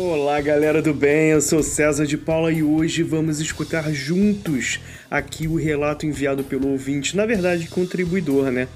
Olá, 0.00 0.40
galera 0.40 0.80
do 0.80 0.94
bem, 0.94 1.30
eu 1.30 1.40
sou 1.40 1.60
César 1.60 2.06
de 2.06 2.16
Paula 2.16 2.52
e 2.52 2.62
hoje 2.62 3.02
vamos 3.02 3.40
escutar 3.40 3.92
juntos 3.92 4.78
aqui 5.10 5.48
o 5.48 5.56
relato 5.56 6.06
enviado 6.06 6.44
pelo 6.44 6.68
ouvinte, 6.68 7.16
na 7.16 7.26
verdade, 7.26 7.66
contribuidor, 7.66 8.52
né? 8.52 8.68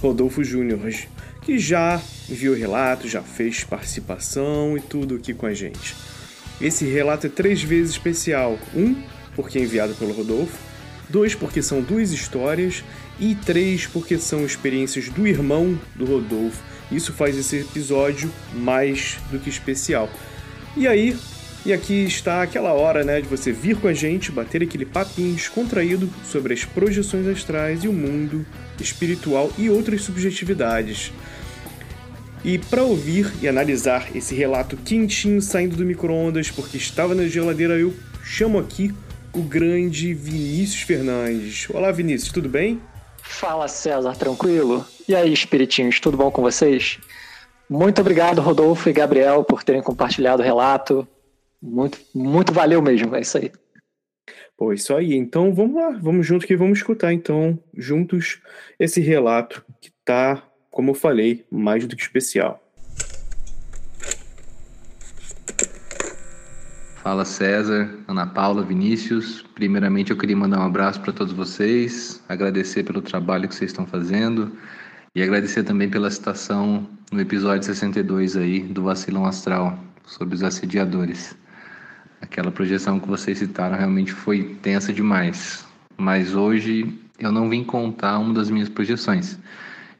Rodolfo 0.00 0.44
Júnior, 0.44 0.78
que 1.42 1.58
já 1.58 2.00
enviou 2.28 2.54
relato, 2.54 3.08
já 3.08 3.20
fez 3.20 3.64
participação 3.64 4.78
e 4.78 4.80
tudo 4.80 5.16
aqui 5.16 5.34
com 5.34 5.44
a 5.44 5.52
gente. 5.52 5.96
Esse 6.60 6.84
relato 6.84 7.26
é 7.26 7.30
três 7.30 7.60
vezes 7.60 7.90
especial: 7.90 8.56
um, 8.72 8.94
porque 9.34 9.58
é 9.58 9.62
enviado 9.62 9.94
pelo 9.94 10.12
Rodolfo, 10.12 10.56
dois, 11.08 11.34
porque 11.34 11.62
são 11.62 11.82
duas 11.82 12.12
histórias, 12.12 12.84
e 13.18 13.34
três, 13.34 13.88
porque 13.88 14.16
são 14.18 14.46
experiências 14.46 15.08
do 15.08 15.26
irmão 15.26 15.76
do 15.96 16.04
Rodolfo. 16.04 16.62
Isso 16.92 17.12
faz 17.12 17.36
esse 17.36 17.56
episódio 17.56 18.30
mais 18.54 19.18
do 19.32 19.38
que 19.40 19.50
especial. 19.50 20.08
E 20.76 20.86
aí, 20.86 21.16
e 21.66 21.72
aqui 21.72 22.04
está 22.04 22.42
aquela 22.42 22.72
hora, 22.72 23.04
né, 23.04 23.20
de 23.20 23.28
você 23.28 23.52
vir 23.52 23.76
com 23.76 23.88
a 23.88 23.92
gente, 23.92 24.30
bater 24.30 24.62
aquele 24.62 24.86
papinho 24.86 25.34
descontraído 25.34 26.08
sobre 26.24 26.54
as 26.54 26.64
projeções 26.64 27.26
astrais 27.26 27.84
e 27.84 27.88
o 27.88 27.92
mundo 27.92 28.46
espiritual 28.80 29.50
e 29.58 29.68
outras 29.68 30.02
subjetividades. 30.02 31.12
E 32.42 32.56
para 32.56 32.82
ouvir 32.82 33.30
e 33.42 33.48
analisar 33.48 34.08
esse 34.16 34.34
relato 34.34 34.76
quentinho 34.76 35.42
saindo 35.42 35.76
do 35.76 35.84
micro-ondas 35.84 36.50
porque 36.50 36.78
estava 36.78 37.14
na 37.14 37.26
geladeira, 37.26 37.74
eu 37.74 37.94
chamo 38.24 38.58
aqui 38.58 38.94
o 39.34 39.42
grande 39.42 40.14
Vinícius 40.14 40.82
Fernandes. 40.82 41.68
Olá, 41.68 41.92
Vinícius, 41.92 42.32
tudo 42.32 42.48
bem? 42.48 42.80
Fala, 43.22 43.68
César, 43.68 44.16
tranquilo? 44.16 44.86
E 45.06 45.14
aí, 45.14 45.32
espiritinhos, 45.32 46.00
tudo 46.00 46.16
bom 46.16 46.30
com 46.30 46.40
vocês? 46.40 46.98
Muito 47.70 48.00
obrigado, 48.00 48.40
Rodolfo 48.40 48.88
e 48.88 48.92
Gabriel, 48.92 49.44
por 49.44 49.62
terem 49.62 49.80
compartilhado 49.80 50.42
o 50.42 50.44
relato. 50.44 51.06
Muito, 51.62 52.00
muito 52.12 52.52
valeu 52.52 52.82
mesmo, 52.82 53.14
é 53.14 53.20
isso 53.20 53.38
aí. 53.38 53.52
Pô, 54.56 54.72
isso 54.72 54.92
aí. 54.92 55.14
Então 55.14 55.54
vamos 55.54 55.76
lá, 55.76 55.90
vamos 55.90 56.26
junto 56.26 56.48
que 56.48 56.56
vamos 56.56 56.78
escutar 56.78 57.12
então 57.12 57.56
juntos 57.72 58.42
esse 58.76 59.00
relato 59.00 59.64
que 59.80 59.92
tá, 60.04 60.42
como 60.68 60.90
eu 60.90 60.94
falei, 60.94 61.46
mais 61.48 61.86
do 61.86 61.94
que 61.94 62.02
especial. 62.02 62.60
Fala 66.96 67.24
César, 67.24 67.96
Ana 68.08 68.26
Paula, 68.26 68.64
Vinícius. 68.64 69.42
Primeiramente 69.54 70.10
eu 70.10 70.18
queria 70.18 70.36
mandar 70.36 70.58
um 70.58 70.66
abraço 70.66 71.00
para 71.00 71.12
todos 71.12 71.32
vocês, 71.32 72.20
agradecer 72.28 72.82
pelo 72.82 73.00
trabalho 73.00 73.48
que 73.48 73.54
vocês 73.54 73.70
estão 73.70 73.86
fazendo 73.86 74.58
e 75.14 75.22
agradecer 75.22 75.64
também 75.64 75.88
pela 75.88 76.10
citação 76.10 76.86
no 77.10 77.20
episódio 77.20 77.64
62 77.64 78.36
aí 78.36 78.60
do 78.60 78.84
Vacilão 78.84 79.24
Astral 79.24 79.78
sobre 80.06 80.34
os 80.36 80.42
assediadores. 80.42 81.36
Aquela 82.20 82.52
projeção 82.52 83.00
que 83.00 83.08
vocês 83.08 83.38
citaram 83.38 83.76
realmente 83.76 84.12
foi 84.12 84.56
tensa 84.62 84.92
demais. 84.92 85.66
Mas 85.96 86.34
hoje 86.34 86.96
eu 87.18 87.32
não 87.32 87.48
vim 87.48 87.64
contar 87.64 88.18
uma 88.18 88.32
das 88.32 88.50
minhas 88.50 88.68
projeções. 88.68 89.38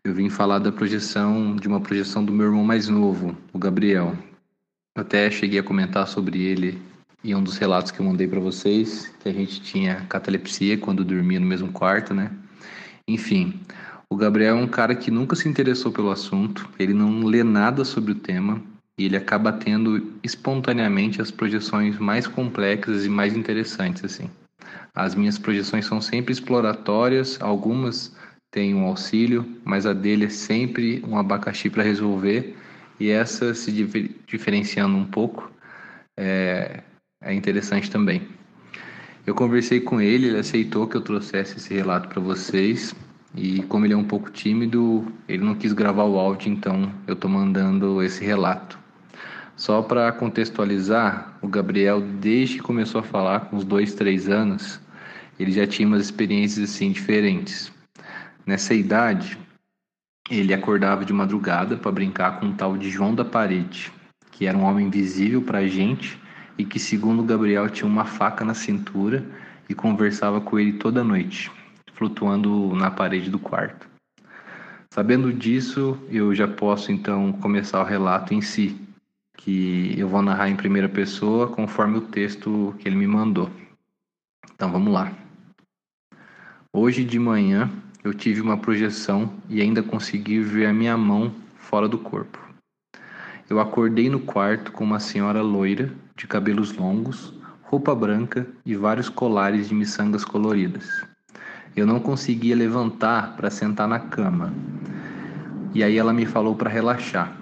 Eu 0.04 0.15
vim 0.15 0.31
falar 0.31 0.60
da 0.60 0.71
projeção, 0.71 1.56
de 1.56 1.66
uma 1.66 1.81
projeção 1.81 2.25
do 2.25 2.32
meu 2.32 2.47
irmão 2.47 2.65
mais 2.65 2.88
novo, 2.88 3.37
o 3.53 3.59
Gabriel. 3.59 4.16
Eu 4.97 5.03
até 5.03 5.31
cheguei 5.31 5.59
a 5.59 5.62
comentar 5.62 6.06
sobre 6.06 6.41
ele 6.41 6.81
em 7.25 7.34
um 7.34 7.42
dos 7.42 7.59
relatos 7.59 7.91
que 7.91 8.00
eu 8.00 8.06
mandei 8.06 8.28
para 8.28 8.41
vocês, 8.41 9.12
que 9.21 9.28
a 9.28 9.32
gente 9.32 9.60
tinha 9.60 10.06
catalepsia 10.09 10.78
quando 10.78 11.04
dormia 11.04 11.41
no 11.41 11.47
mesmo 11.47 11.71
quarto, 11.72 12.15
né? 12.15 12.31
Enfim, 13.06 13.60
o 14.12 14.16
Gabriel 14.16 14.59
é 14.59 14.60
um 14.60 14.66
cara 14.66 14.94
que 14.97 15.09
nunca 15.09 15.37
se 15.37 15.48
interessou 15.48 15.93
pelo 15.93 16.10
assunto, 16.10 16.69
ele 16.81 16.93
não 16.93 17.25
lê 17.25 17.44
nada 17.44 17.84
sobre 17.84 18.10
o 18.10 18.16
tema 18.16 18.60
e 18.98 19.04
ele 19.04 19.16
acaba 19.16 19.53
tendo 19.53 20.12
espontaneamente 20.22 21.22
as 21.22 21.31
projeções 21.31 21.97
mais 21.97 22.26
complexas 22.26 23.06
e 23.06 23.09
mais 23.09 23.37
interessantes 23.37 24.04
assim. 24.04 24.28
As 24.93 25.15
minhas 25.15 25.38
projeções 25.38 25.87
são 25.87 26.00
sempre 26.00 26.32
exploratórias, 26.32 27.41
algumas 27.41 28.12
têm 28.50 28.75
um 28.75 28.84
auxílio, 28.84 29.47
mas 29.65 29.87
a 29.87 29.93
dele 29.93 30.25
é 30.25 30.28
sempre 30.28 31.00
um 31.06 31.16
abacaxi 31.16 31.71
para 31.71 31.84
resolver 31.84 32.56
e 32.98 33.10
essa 33.10 33.54
se 33.54 33.71
diferenciando 34.27 34.97
um 34.97 35.06
pouco 35.06 35.48
é, 36.16 36.82
é 37.22 37.32
interessante 37.32 37.88
também. 37.88 38.27
Eu 39.25 39.37
conversei 39.37 39.81
com 39.81 40.00
ele, 40.00 40.27
ele 40.27 40.38
aceitou 40.38 40.88
que 40.88 40.97
eu 40.97 41.00
trouxesse 41.00 41.59
esse 41.59 41.72
relato 41.72 42.09
para 42.09 42.21
vocês 42.21 42.92
e 43.34 43.62
como 43.62 43.86
ele 43.86 43.94
é 43.94 43.96
um 43.96 44.04
pouco 44.04 44.30
tímido, 44.30 45.06
ele 45.28 45.44
não 45.44 45.54
quis 45.54 45.72
gravar 45.72 46.04
o 46.04 46.18
áudio, 46.18 46.50
então 46.50 46.92
eu 47.06 47.15
estou 47.15 47.30
mandando 47.30 48.03
esse 48.03 48.24
relato. 48.24 48.78
Só 49.54 49.82
para 49.82 50.10
contextualizar, 50.10 51.38
o 51.41 51.47
Gabriel, 51.47 52.00
desde 52.00 52.56
que 52.56 52.62
começou 52.62 53.00
a 53.00 53.04
falar, 53.04 53.41
com 53.41 53.56
uns 53.56 53.65
dois, 53.65 53.94
três 53.94 54.28
anos, 54.28 54.80
ele 55.38 55.53
já 55.53 55.66
tinha 55.66 55.86
umas 55.86 56.03
experiências 56.03 56.71
assim 56.71 56.91
diferentes. 56.91 57.72
Nessa 58.44 58.74
idade, 58.74 59.38
ele 60.28 60.53
acordava 60.53 61.04
de 61.04 61.12
madrugada 61.12 61.76
para 61.76 61.92
brincar 61.92 62.41
com 62.41 62.47
um 62.47 62.53
tal 62.53 62.76
de 62.76 62.91
João 62.91 63.15
da 63.15 63.24
Parede, 63.24 63.92
que 64.33 64.47
era 64.47 64.56
um 64.56 64.65
homem 64.65 64.86
invisível 64.86 65.42
para 65.42 65.59
a 65.59 65.66
gente 65.68 66.18
e 66.59 66.65
que, 66.65 66.80
segundo 66.80 67.21
o 67.21 67.24
Gabriel, 67.24 67.68
tinha 67.68 67.88
uma 67.88 68.04
faca 68.04 68.44
na 68.44 68.54
cintura 68.54 69.24
e 69.68 69.74
conversava 69.74 70.41
com 70.41 70.59
ele 70.59 70.72
toda 70.72 71.04
noite 71.04 71.50
flutuando 72.00 72.74
na 72.74 72.91
parede 72.91 73.28
do 73.28 73.38
quarto. 73.38 73.86
Sabendo 74.91 75.30
disso, 75.30 75.98
eu 76.08 76.34
já 76.34 76.48
posso 76.48 76.91
então 76.91 77.30
começar 77.30 77.78
o 77.78 77.84
relato 77.84 78.32
em 78.32 78.41
si, 78.41 78.74
que 79.36 79.94
eu 79.98 80.08
vou 80.08 80.22
narrar 80.22 80.48
em 80.48 80.56
primeira 80.56 80.88
pessoa 80.88 81.48
conforme 81.48 81.98
o 81.98 82.00
texto 82.00 82.74
que 82.78 82.88
ele 82.88 82.97
me 82.97 83.06
mandou. 83.06 83.50
Então 84.54 84.72
vamos 84.72 84.91
lá. 84.91 85.12
Hoje 86.72 87.04
de 87.04 87.18
manhã 87.18 87.70
eu 88.02 88.14
tive 88.14 88.41
uma 88.41 88.56
projeção 88.56 89.34
e 89.47 89.60
ainda 89.60 89.82
consegui 89.82 90.41
ver 90.41 90.64
a 90.64 90.72
minha 90.72 90.97
mão 90.97 91.34
fora 91.56 91.86
do 91.86 91.98
corpo. 91.98 92.38
Eu 93.50 93.60
acordei 93.60 94.08
no 94.08 94.20
quarto 94.20 94.72
com 94.72 94.84
uma 94.84 95.00
senhora 95.00 95.42
loira, 95.42 95.92
de 96.16 96.26
cabelos 96.26 96.72
longos, 96.72 97.34
roupa 97.62 97.94
branca 97.94 98.47
e 98.64 98.74
vários 98.74 99.10
colares 99.10 99.68
de 99.68 99.74
miçangas 99.74 100.24
coloridas. 100.24 101.09
Eu 101.77 101.87
não 101.87 102.01
conseguia 102.01 102.57
levantar 102.57 103.37
para 103.37 103.49
sentar 103.49 103.87
na 103.87 104.01
cama. 104.01 104.53
E 105.72 105.84
aí 105.84 105.97
ela 105.97 106.13
me 106.13 106.27
falou 106.27 106.57
para 106.57 106.69
relaxar. 106.69 107.33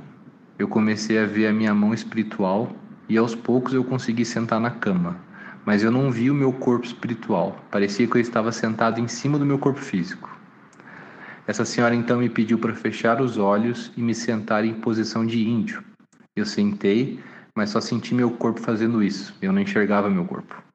Eu 0.58 0.68
comecei 0.68 1.18
a 1.18 1.24
ver 1.24 1.46
a 1.46 1.52
minha 1.52 1.74
mão 1.74 1.94
espiritual 1.94 2.70
e 3.08 3.16
aos 3.16 3.34
poucos 3.34 3.72
eu 3.72 3.82
consegui 3.82 4.24
sentar 4.24 4.60
na 4.60 4.70
cama. 4.70 5.16
Mas 5.64 5.82
eu 5.82 5.90
não 5.90 6.10
vi 6.10 6.30
o 6.30 6.34
meu 6.34 6.52
corpo 6.52 6.84
espiritual. 6.84 7.58
Parecia 7.70 8.06
que 8.06 8.16
eu 8.16 8.20
estava 8.20 8.52
sentado 8.52 9.00
em 9.00 9.08
cima 9.08 9.38
do 9.38 9.46
meu 9.46 9.58
corpo 9.58 9.80
físico. 9.80 10.38
Essa 11.46 11.64
senhora 11.64 11.94
então 11.94 12.18
me 12.18 12.28
pediu 12.28 12.58
para 12.58 12.74
fechar 12.74 13.22
os 13.22 13.38
olhos 13.38 13.90
e 13.96 14.02
me 14.02 14.14
sentar 14.14 14.62
em 14.66 14.74
posição 14.74 15.24
de 15.24 15.48
índio. 15.48 15.82
Eu 16.36 16.44
sentei, 16.44 17.18
mas 17.54 17.70
só 17.70 17.80
senti 17.80 18.14
meu 18.14 18.30
corpo 18.30 18.60
fazendo 18.60 19.02
isso. 19.02 19.34
Eu 19.40 19.52
não 19.52 19.62
enxergava 19.62 20.10
meu 20.10 20.26
corpo. 20.26 20.67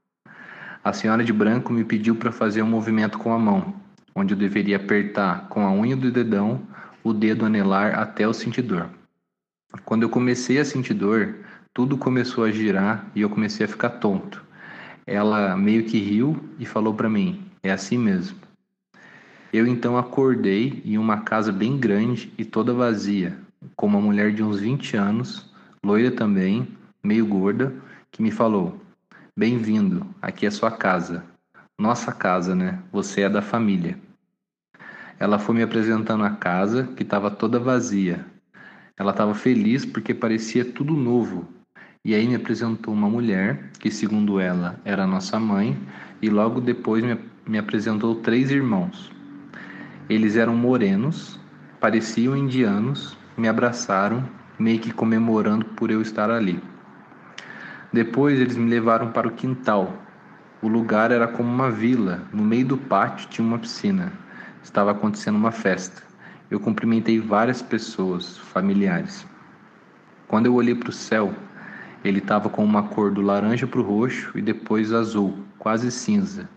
A 0.84 0.92
senhora 0.92 1.24
de 1.24 1.32
branco 1.32 1.72
me 1.72 1.86
pediu 1.86 2.14
para 2.14 2.30
fazer 2.30 2.62
um 2.62 2.68
movimento 2.68 3.18
com 3.18 3.32
a 3.32 3.40
mão, 3.40 3.74
onde 4.14 4.34
eu 4.34 4.38
deveria 4.38 4.76
apertar 4.76 5.48
com 5.48 5.66
a 5.66 5.72
unha 5.72 5.96
do 5.96 6.12
dedão 6.12 6.62
o 7.02 7.14
dedo 7.14 7.46
anelar 7.46 7.98
até 7.98 8.28
o 8.28 8.34
sentir 8.34 8.64
dor. 8.64 8.90
Quando 9.86 10.04
eu 10.04 10.10
comecei 10.10 10.60
a 10.60 10.66
sentir 10.66 10.94
dor, 10.94 11.36
tudo 11.74 11.98
começou 11.98 12.44
a 12.44 12.52
girar 12.52 13.10
e 13.16 13.22
eu 13.22 13.30
comecei 13.30 13.66
a 13.66 13.70
ficar 13.70 13.92
tonto. 13.92 14.44
Ela 15.08 15.56
meio 15.56 15.86
que 15.86 15.98
riu 15.98 16.38
e 16.60 16.66
falou 16.66 16.94
para 16.94 17.10
mim: 17.10 17.46
"É 17.64 17.72
assim 17.72 17.98
mesmo". 17.98 18.38
Eu 19.54 19.66
então 19.66 19.98
acordei 19.98 20.82
em 20.84 20.98
uma 20.98 21.22
casa 21.22 21.52
bem 21.54 21.78
grande 21.78 22.34
e 22.38 22.44
toda 22.44 22.74
vazia, 22.74 23.38
com 23.78 23.88
uma 23.88 24.02
mulher 24.02 24.34
de 24.34 24.44
uns 24.44 24.60
20 24.60 24.98
anos, 24.98 25.50
loira 25.82 26.12
também, 26.12 26.68
meio 27.02 27.26
gorda, 27.26 27.74
que 28.12 28.22
me 28.22 28.32
falou: 28.32 28.83
Bem-vindo, 29.36 30.06
aqui 30.22 30.46
é 30.46 30.52
sua 30.52 30.70
casa. 30.70 31.24
Nossa 31.76 32.12
casa, 32.12 32.54
né? 32.54 32.78
Você 32.92 33.22
é 33.22 33.30
da 33.30 33.42
família. 33.42 33.98
Ela 35.18 35.40
foi 35.40 35.56
me 35.56 35.64
apresentando 35.64 36.24
a 36.24 36.30
casa, 36.30 36.84
que 36.96 37.02
estava 37.02 37.32
toda 37.32 37.58
vazia. 37.58 38.24
Ela 38.96 39.10
estava 39.10 39.34
feliz 39.34 39.88
porque 39.88 40.14
parecia 40.14 40.64
tudo 40.64 40.94
novo. 40.94 41.48
E 42.06 42.14
aí 42.14 42.28
me 42.28 42.36
apresentou 42.36 42.94
uma 42.94 43.10
mulher, 43.10 43.72
que 43.80 43.90
segundo 43.90 44.40
ela 44.40 44.80
era 44.86 45.08
nossa 45.08 45.40
mãe, 45.40 45.76
e 46.22 46.30
logo 46.30 46.62
depois 46.62 47.04
me, 47.04 47.18
me 47.48 47.58
apresentou 47.58 48.14
três 48.18 48.52
irmãos. 48.52 49.12
Eles 50.08 50.36
eram 50.36 50.56
morenos, 50.56 51.40
pareciam 51.80 52.38
indianos, 52.38 53.18
me 53.36 53.48
abraçaram, 53.48 54.30
meio 54.60 54.78
que 54.78 54.94
comemorando 54.94 55.66
por 55.66 55.90
eu 55.90 56.04
estar 56.04 56.30
ali. 56.30 56.62
Depois 57.94 58.40
eles 58.40 58.58
me 58.58 58.68
levaram 58.68 59.12
para 59.12 59.28
o 59.28 59.32
quintal. 59.32 59.94
O 60.64 60.68
lugar 60.68 61.12
era 61.12 61.28
como 61.28 61.48
uma 61.48 61.70
vila. 61.70 62.24
No 62.34 62.44
meio 62.44 62.66
do 62.66 62.76
pátio 62.76 63.30
tinha 63.30 63.48
uma 63.48 63.60
piscina. 63.60 64.12
Estava 64.64 64.90
acontecendo 64.90 65.36
uma 65.36 65.52
festa. 65.52 66.02
Eu 66.50 66.60
cumprimentei 66.60 67.20
várias 67.20 67.62
pessoas, 67.62 68.40
familiares. 68.40 69.28
Quando 70.28 70.48
eu 70.48 70.56
olhei 70.56 70.74
para 70.74 70.90
o 70.90 70.94
céu, 70.94 71.36
ele 72.04 72.18
estava 72.18 72.50
com 72.50 72.66
uma 72.66 72.82
cor 72.82 73.12
do 73.12 73.22
laranja 73.22 73.68
para 73.68 73.80
o 73.80 73.84
roxo 73.84 74.32
e 74.36 74.42
depois 74.42 74.92
azul, 74.92 75.38
quase 75.60 75.92
cinza. 75.92 76.50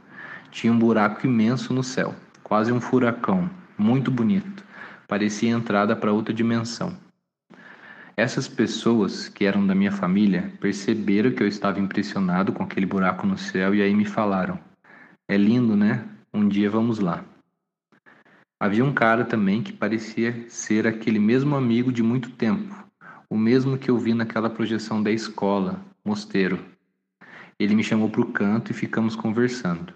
Tinha 0.51 0.73
um 0.73 0.79
buraco 0.79 1.27
imenso 1.27 1.75
no 1.75 1.83
céu, 1.83 2.15
quase 2.43 2.73
um 2.73 2.81
furacão, 2.81 3.51
muito 3.77 4.11
bonito. 4.11 4.65
Parecia 5.07 5.51
entrada 5.51 5.95
para 5.95 6.13
outra 6.13 6.33
dimensão. 6.33 6.97
Essas 8.19 8.49
pessoas 8.49 9.29
que 9.29 9.45
eram 9.45 9.67
da 9.67 9.75
minha 9.75 9.93
família 9.93 10.51
perceberam 10.59 11.33
que 11.33 11.43
eu 11.43 11.47
estava 11.47 11.79
impressionado 11.79 12.51
com 12.51 12.63
aquele 12.63 12.87
buraco 12.87 13.27
no 13.27 13.37
céu 13.37 13.75
e 13.75 13.83
aí 13.83 13.95
me 13.95 14.07
falaram: 14.07 14.59
É 15.29 15.37
lindo, 15.37 15.77
né? 15.77 16.03
Um 16.33 16.49
dia 16.49 16.71
vamos 16.71 16.99
lá. 16.99 17.23
Havia 18.59 18.83
um 18.83 18.95
cara 18.95 19.23
também 19.23 19.63
que 19.63 19.71
parecia 19.71 20.49
ser 20.49 20.87
aquele 20.87 21.19
mesmo 21.19 21.55
amigo 21.57 21.93
de 21.93 22.03
muito 22.03 22.31
tempo, 22.31 22.75
o 23.29 23.37
mesmo 23.37 23.77
que 23.77 23.91
eu 23.91 23.99
vi 23.99 24.15
naquela 24.15 24.49
projeção 24.49 25.03
da 25.03 25.11
escola, 25.11 25.85
Mosteiro. 26.03 26.59
Ele 27.59 27.75
me 27.75 27.85
chamou 27.85 28.09
para 28.09 28.23
o 28.23 28.33
canto 28.33 28.71
e 28.71 28.75
ficamos 28.75 29.15
conversando. 29.15 29.93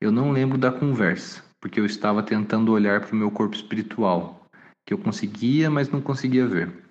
Eu 0.00 0.10
não 0.10 0.32
lembro 0.32 0.58
da 0.58 0.72
conversa, 0.72 1.44
porque 1.60 1.78
eu 1.78 1.86
estava 1.86 2.20
tentando 2.20 2.72
olhar 2.72 3.00
para 3.00 3.14
o 3.14 3.16
meu 3.16 3.30
corpo 3.30 3.54
espiritual, 3.54 4.44
que 4.84 4.92
eu 4.92 4.98
conseguia, 4.98 5.70
mas 5.70 5.88
não 5.88 6.00
conseguia 6.00 6.48
ver. 6.48 6.83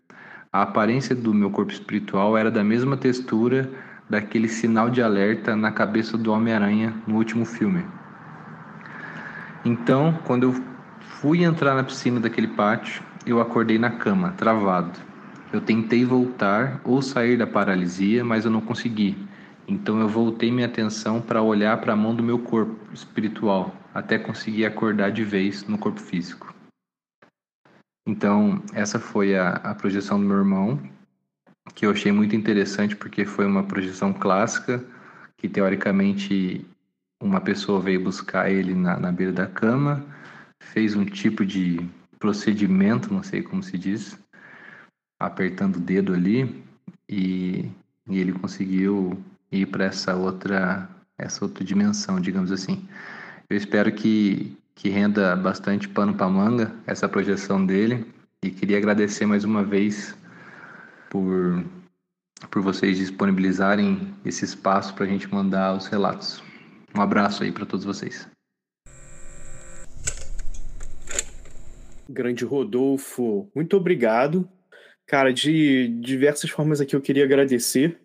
A 0.53 0.61
aparência 0.61 1.15
do 1.15 1.33
meu 1.33 1.49
corpo 1.49 1.71
espiritual 1.71 2.37
era 2.37 2.51
da 2.51 2.63
mesma 2.63 2.95
textura 2.95 3.67
daquele 4.07 4.47
sinal 4.47 4.87
de 4.87 5.01
alerta 5.01 5.55
na 5.55 5.71
cabeça 5.71 6.15
do 6.15 6.31
Homem-Aranha 6.31 6.93
no 7.07 7.15
último 7.15 7.43
filme. 7.43 7.83
Então, 9.65 10.13
quando 10.25 10.43
eu 10.43 10.63
fui 10.99 11.43
entrar 11.43 11.73
na 11.73 11.83
piscina 11.83 12.19
daquele 12.19 12.49
pátio, 12.49 13.01
eu 13.25 13.41
acordei 13.41 13.79
na 13.79 13.89
cama, 13.89 14.35
travado. 14.37 14.99
Eu 15.51 15.59
tentei 15.59 16.05
voltar 16.05 16.79
ou 16.83 17.01
sair 17.01 17.35
da 17.35 17.47
paralisia, 17.47 18.23
mas 18.23 18.45
eu 18.45 18.51
não 18.51 18.61
consegui. 18.61 19.17
Então 19.67 19.99
eu 19.99 20.07
voltei 20.07 20.51
minha 20.51 20.67
atenção 20.67 21.19
para 21.19 21.41
olhar 21.41 21.77
para 21.81 21.93
a 21.93 21.95
mão 21.95 22.13
do 22.13 22.21
meu 22.21 22.37
corpo 22.37 22.77
espiritual, 22.93 23.73
até 23.91 24.19
conseguir 24.19 24.65
acordar 24.65 25.11
de 25.11 25.23
vez 25.23 25.65
no 25.67 25.79
corpo 25.79 25.99
físico. 25.99 26.52
Então, 28.05 28.61
essa 28.73 28.99
foi 28.99 29.35
a, 29.37 29.51
a 29.55 29.75
projeção 29.75 30.19
do 30.19 30.25
meu 30.25 30.37
irmão, 30.37 30.79
que 31.73 31.85
eu 31.85 31.91
achei 31.91 32.11
muito 32.11 32.35
interessante 32.35 32.95
porque 32.95 33.25
foi 33.25 33.45
uma 33.45 33.63
projeção 33.63 34.11
clássica, 34.11 34.83
que 35.37 35.47
teoricamente 35.47 36.65
uma 37.21 37.39
pessoa 37.39 37.79
veio 37.79 38.03
buscar 38.03 38.51
ele 38.51 38.73
na, 38.73 38.99
na 38.99 39.11
beira 39.11 39.31
da 39.31 39.47
cama, 39.47 40.05
fez 40.61 40.95
um 40.95 41.05
tipo 41.05 41.45
de 41.45 41.79
procedimento, 42.19 43.13
não 43.13 43.23
sei 43.23 43.41
como 43.41 43.63
se 43.63 43.77
diz, 43.77 44.17
apertando 45.19 45.77
o 45.77 45.81
dedo 45.81 46.13
ali, 46.13 46.63
e, 47.07 47.69
e 48.09 48.19
ele 48.19 48.33
conseguiu 48.33 49.17
ir 49.51 49.67
para 49.67 49.85
essa 49.85 50.15
outra 50.15 50.89
essa 51.17 51.45
outra 51.45 51.63
dimensão, 51.63 52.19
digamos 52.19 52.51
assim. 52.51 52.87
Eu 53.49 53.57
espero 53.57 53.91
que, 53.91 54.57
que 54.75 54.89
renda 54.89 55.35
bastante 55.35 55.87
pano 55.87 56.13
para 56.13 56.29
manga 56.29 56.73
essa 56.85 57.07
projeção 57.07 57.65
dele 57.65 58.05
e 58.43 58.49
queria 58.49 58.77
agradecer 58.77 59.25
mais 59.25 59.43
uma 59.43 59.63
vez 59.63 60.17
por 61.09 61.63
por 62.49 62.61
vocês 62.61 62.97
disponibilizarem 62.97 64.13
esse 64.25 64.43
espaço 64.45 64.93
para 64.93 65.05
a 65.05 65.07
gente 65.07 65.31
mandar 65.33 65.75
os 65.75 65.87
relatos. 65.87 66.43
Um 66.95 67.01
abraço 67.01 67.43
aí 67.43 67.51
para 67.51 67.65
todos 67.65 67.85
vocês. 67.85 68.27
Grande 72.07 72.43
Rodolfo, 72.43 73.49
muito 73.55 73.77
obrigado. 73.77 74.47
Cara, 75.05 75.33
de 75.33 75.87
diversas 76.01 76.49
formas 76.49 76.79
aqui 76.79 76.95
eu 76.95 77.01
queria 77.01 77.23
agradecer 77.23 77.99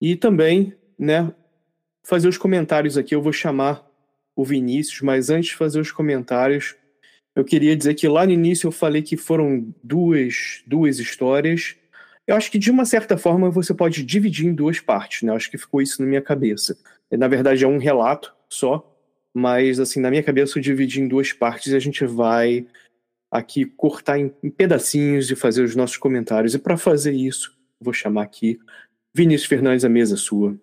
e 0.00 0.16
também, 0.16 0.74
né, 0.98 1.32
fazer 2.02 2.28
os 2.28 2.38
comentários 2.38 2.96
aqui. 2.96 3.14
Eu 3.14 3.22
vou 3.22 3.32
chamar 3.32 3.87
o 4.38 4.44
Vinícius, 4.44 5.00
mas 5.00 5.30
antes 5.30 5.50
de 5.50 5.56
fazer 5.56 5.80
os 5.80 5.90
comentários, 5.90 6.76
eu 7.34 7.44
queria 7.44 7.76
dizer 7.76 7.94
que 7.94 8.06
lá 8.06 8.24
no 8.24 8.30
início 8.30 8.68
eu 8.68 8.72
falei 8.72 9.02
que 9.02 9.16
foram 9.16 9.74
duas, 9.82 10.62
duas 10.64 11.00
histórias. 11.00 11.74
Eu 12.24 12.36
acho 12.36 12.48
que 12.48 12.56
de 12.56 12.70
uma 12.70 12.84
certa 12.84 13.18
forma 13.18 13.50
você 13.50 13.74
pode 13.74 14.04
dividir 14.04 14.46
em 14.46 14.54
duas 14.54 14.78
partes, 14.78 15.22
né? 15.22 15.32
Eu 15.32 15.34
acho 15.34 15.50
que 15.50 15.58
ficou 15.58 15.82
isso 15.82 16.00
na 16.00 16.06
minha 16.06 16.22
cabeça. 16.22 16.78
Na 17.10 17.26
verdade 17.26 17.64
é 17.64 17.66
um 17.66 17.78
relato 17.78 18.32
só, 18.48 18.96
mas 19.34 19.80
assim, 19.80 19.98
na 19.98 20.08
minha 20.08 20.22
cabeça 20.22 20.56
eu 20.56 20.62
dividi 20.62 21.00
em 21.00 21.08
duas 21.08 21.32
partes 21.32 21.72
e 21.72 21.76
a 21.76 21.80
gente 21.80 22.06
vai 22.06 22.64
aqui 23.32 23.64
cortar 23.64 24.20
em, 24.20 24.32
em 24.40 24.50
pedacinhos 24.50 25.32
e 25.32 25.34
fazer 25.34 25.64
os 25.64 25.74
nossos 25.74 25.96
comentários. 25.96 26.54
E 26.54 26.60
para 26.60 26.76
fazer 26.76 27.12
isso, 27.12 27.58
vou 27.80 27.92
chamar 27.92 28.22
aqui 28.22 28.56
Vinícius 29.12 29.48
Fernandes, 29.48 29.84
a 29.84 29.88
mesa 29.88 30.16
sua. 30.16 30.56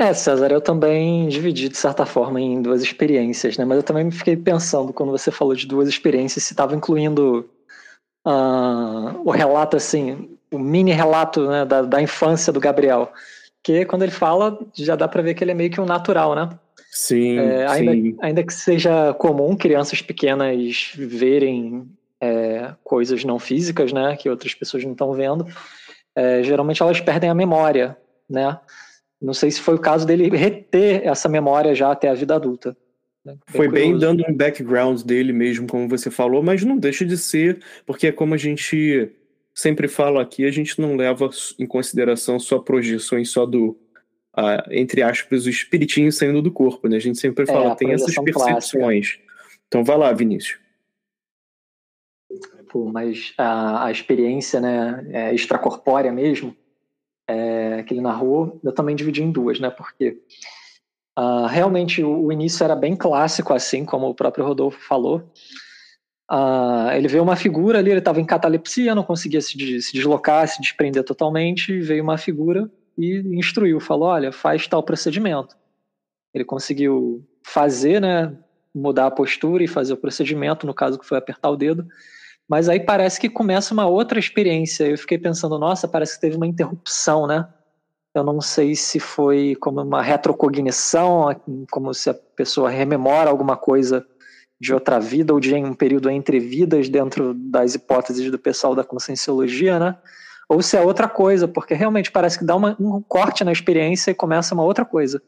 É, 0.00 0.14
César, 0.14 0.50
eu 0.50 0.62
também 0.62 1.28
dividi 1.28 1.68
de 1.68 1.76
certa 1.76 2.06
forma 2.06 2.40
em 2.40 2.62
duas 2.62 2.82
experiências, 2.82 3.58
né? 3.58 3.66
Mas 3.66 3.76
eu 3.76 3.82
também 3.82 4.10
fiquei 4.10 4.34
pensando 4.34 4.94
quando 4.94 5.12
você 5.12 5.30
falou 5.30 5.54
de 5.54 5.66
duas 5.66 5.90
experiências 5.90 6.42
se 6.42 6.54
estava 6.54 6.74
incluindo 6.74 7.46
uh, 8.26 9.20
o 9.22 9.30
relato 9.30 9.76
assim, 9.76 10.38
o 10.50 10.58
mini 10.58 10.90
relato 10.90 11.46
né, 11.46 11.66
da, 11.66 11.82
da 11.82 12.00
infância 12.00 12.50
do 12.50 12.58
Gabriel, 12.58 13.12
que 13.62 13.84
quando 13.84 14.00
ele 14.00 14.10
fala 14.10 14.58
já 14.72 14.96
dá 14.96 15.06
para 15.06 15.20
ver 15.20 15.34
que 15.34 15.44
ele 15.44 15.50
é 15.50 15.54
meio 15.54 15.70
que 15.70 15.78
um 15.82 15.84
natural, 15.84 16.34
né? 16.34 16.48
Sim, 16.90 17.38
é, 17.38 17.66
ainda, 17.66 17.92
sim. 17.92 18.16
ainda 18.22 18.42
que 18.42 18.54
seja 18.54 19.12
comum 19.12 19.54
crianças 19.54 20.00
pequenas 20.00 20.92
verem 20.96 21.86
é, 22.18 22.72
coisas 22.82 23.22
não 23.22 23.38
físicas, 23.38 23.92
né, 23.92 24.16
que 24.16 24.30
outras 24.30 24.54
pessoas 24.54 24.82
não 24.82 24.92
estão 24.92 25.12
vendo, 25.12 25.46
é, 26.16 26.42
geralmente 26.42 26.82
elas 26.82 27.02
perdem 27.02 27.28
a 27.28 27.34
memória, 27.34 27.98
né? 28.26 28.58
Não 29.20 29.34
sei 29.34 29.50
se 29.50 29.60
foi 29.60 29.74
o 29.74 29.80
caso 29.80 30.06
dele 30.06 30.28
reter 30.30 31.06
essa 31.06 31.28
memória 31.28 31.74
já 31.74 31.90
até 31.90 32.08
a 32.08 32.14
vida 32.14 32.34
adulta. 32.34 32.76
Né? 33.24 33.34
Bem 33.34 33.56
foi 33.56 33.68
curioso. 33.68 33.90
bem 33.90 33.98
dando 33.98 34.24
um 34.26 34.34
background 34.34 35.02
dele 35.02 35.32
mesmo, 35.32 35.66
como 35.66 35.88
você 35.88 36.10
falou, 36.10 36.42
mas 36.42 36.64
não 36.64 36.78
deixa 36.78 37.04
de 37.04 37.18
ser, 37.18 37.60
porque 37.84 38.06
é 38.06 38.12
como 38.12 38.34
a 38.34 38.38
gente 38.38 39.10
sempre 39.54 39.88
falo 39.88 40.18
aqui, 40.18 40.44
a 40.44 40.50
gente 40.50 40.80
não 40.80 40.96
leva 40.96 41.28
em 41.58 41.66
consideração 41.66 42.38
só 42.38 42.58
projeções 42.58 43.28
só 43.28 43.44
do, 43.44 43.76
uh, 44.36 44.70
entre 44.70 45.02
aspas, 45.02 45.44
o 45.44 45.50
espiritinho 45.50 46.10
saindo 46.10 46.40
do 46.40 46.50
corpo, 46.50 46.88
né? 46.88 46.96
A 46.96 47.00
gente 47.00 47.18
sempre 47.18 47.46
fala, 47.46 47.72
é, 47.72 47.74
tem 47.74 47.92
essas 47.92 48.14
percepções. 48.14 49.16
Clássica. 49.16 49.24
Então 49.68 49.84
vai 49.84 49.98
lá, 49.98 50.12
Vinícius. 50.12 50.58
Pô, 52.70 52.84
mas 52.86 53.34
a, 53.36 53.86
a 53.86 53.90
experiência 53.90 54.60
né, 54.60 55.06
é, 55.10 55.34
extracorpórea 55.34 56.12
mesmo, 56.12 56.56
é, 57.30 57.82
que 57.84 57.94
ele 57.94 58.00
narrou, 58.00 58.60
eu 58.64 58.72
também 58.72 58.96
dividi 58.96 59.22
em 59.22 59.30
duas, 59.30 59.60
né? 59.60 59.70
Porque 59.70 60.20
uh, 61.16 61.46
realmente 61.46 62.02
o, 62.02 62.24
o, 62.24 62.32
início 62.32 62.64
era 62.64 62.74
bem 62.74 62.96
clássico, 62.96 63.54
assim 63.54 63.84
como 63.84 64.08
o 64.08 64.14
próprio 64.14 64.44
Rodolfo 64.44 64.80
falou. 64.80 65.30
Uh, 66.30 66.90
ele 66.94 67.06
vê 67.06 67.20
uma 67.20 67.36
figura 67.36 67.78
ali, 67.78 67.90
ele 67.90 68.00
estava 68.00 68.20
em 68.20 68.24
catalepsia, 68.24 68.94
não 68.94 69.04
conseguia 69.04 69.40
se, 69.40 69.52
se 69.80 69.92
deslocar, 69.92 70.46
se 70.48 70.60
desprender 70.60 71.04
totalmente, 71.04 71.80
veio 71.80 72.02
uma 72.02 72.18
figura 72.18 72.68
e 72.98 73.18
instruiu, 73.36 73.78
falou, 73.78 74.08
olha, 74.08 74.32
faz 74.32 74.66
tal 74.66 74.82
procedimento. 74.82 75.56
Ele 76.34 76.44
conseguiu 76.44 77.24
fazer, 77.44 78.00
né, 78.00 78.36
mudar 78.74 79.06
a 79.06 79.10
postura 79.10 79.62
e 79.62 79.68
fazer 79.68 79.92
o 79.92 79.96
procedimento, 79.96 80.66
no 80.66 80.74
caso 80.74 80.98
que 80.98 81.06
foi 81.06 81.18
apertar 81.18 81.50
o 81.50 81.56
dedo, 81.56 81.86
mas 82.50 82.68
aí 82.68 82.80
parece 82.80 83.20
que 83.20 83.30
começa 83.30 83.72
uma 83.72 83.86
outra 83.86 84.18
experiência. 84.18 84.82
Eu 84.82 84.98
fiquei 84.98 85.16
pensando, 85.16 85.56
nossa, 85.56 85.86
parece 85.86 86.16
que 86.16 86.20
teve 86.20 86.36
uma 86.36 86.48
interrupção, 86.48 87.24
né? 87.24 87.48
Eu 88.12 88.24
não 88.24 88.40
sei 88.40 88.74
se 88.74 88.98
foi 88.98 89.54
como 89.60 89.80
uma 89.80 90.02
retrocognição, 90.02 91.28
como 91.70 91.94
se 91.94 92.10
a 92.10 92.14
pessoa 92.14 92.68
rememora 92.68 93.30
alguma 93.30 93.56
coisa 93.56 94.04
de 94.60 94.74
outra 94.74 94.98
vida 94.98 95.32
ou 95.32 95.38
de 95.38 95.54
um 95.54 95.72
período 95.72 96.10
entre 96.10 96.40
vidas 96.40 96.88
dentro 96.88 97.34
das 97.34 97.76
hipóteses 97.76 98.28
do 98.28 98.38
pessoal 98.38 98.74
da 98.74 98.82
conscienciologia, 98.82 99.78
né? 99.78 99.96
Ou 100.48 100.60
se 100.60 100.76
é 100.76 100.80
outra 100.80 101.08
coisa, 101.08 101.46
porque 101.46 101.72
realmente 101.72 102.10
parece 102.10 102.36
que 102.36 102.44
dá 102.44 102.56
uma, 102.56 102.76
um 102.80 103.00
corte 103.00 103.44
na 103.44 103.52
experiência 103.52 104.10
e 104.10 104.14
começa 104.14 104.54
uma 104.56 104.64
outra 104.64 104.84
coisa. 104.84 105.22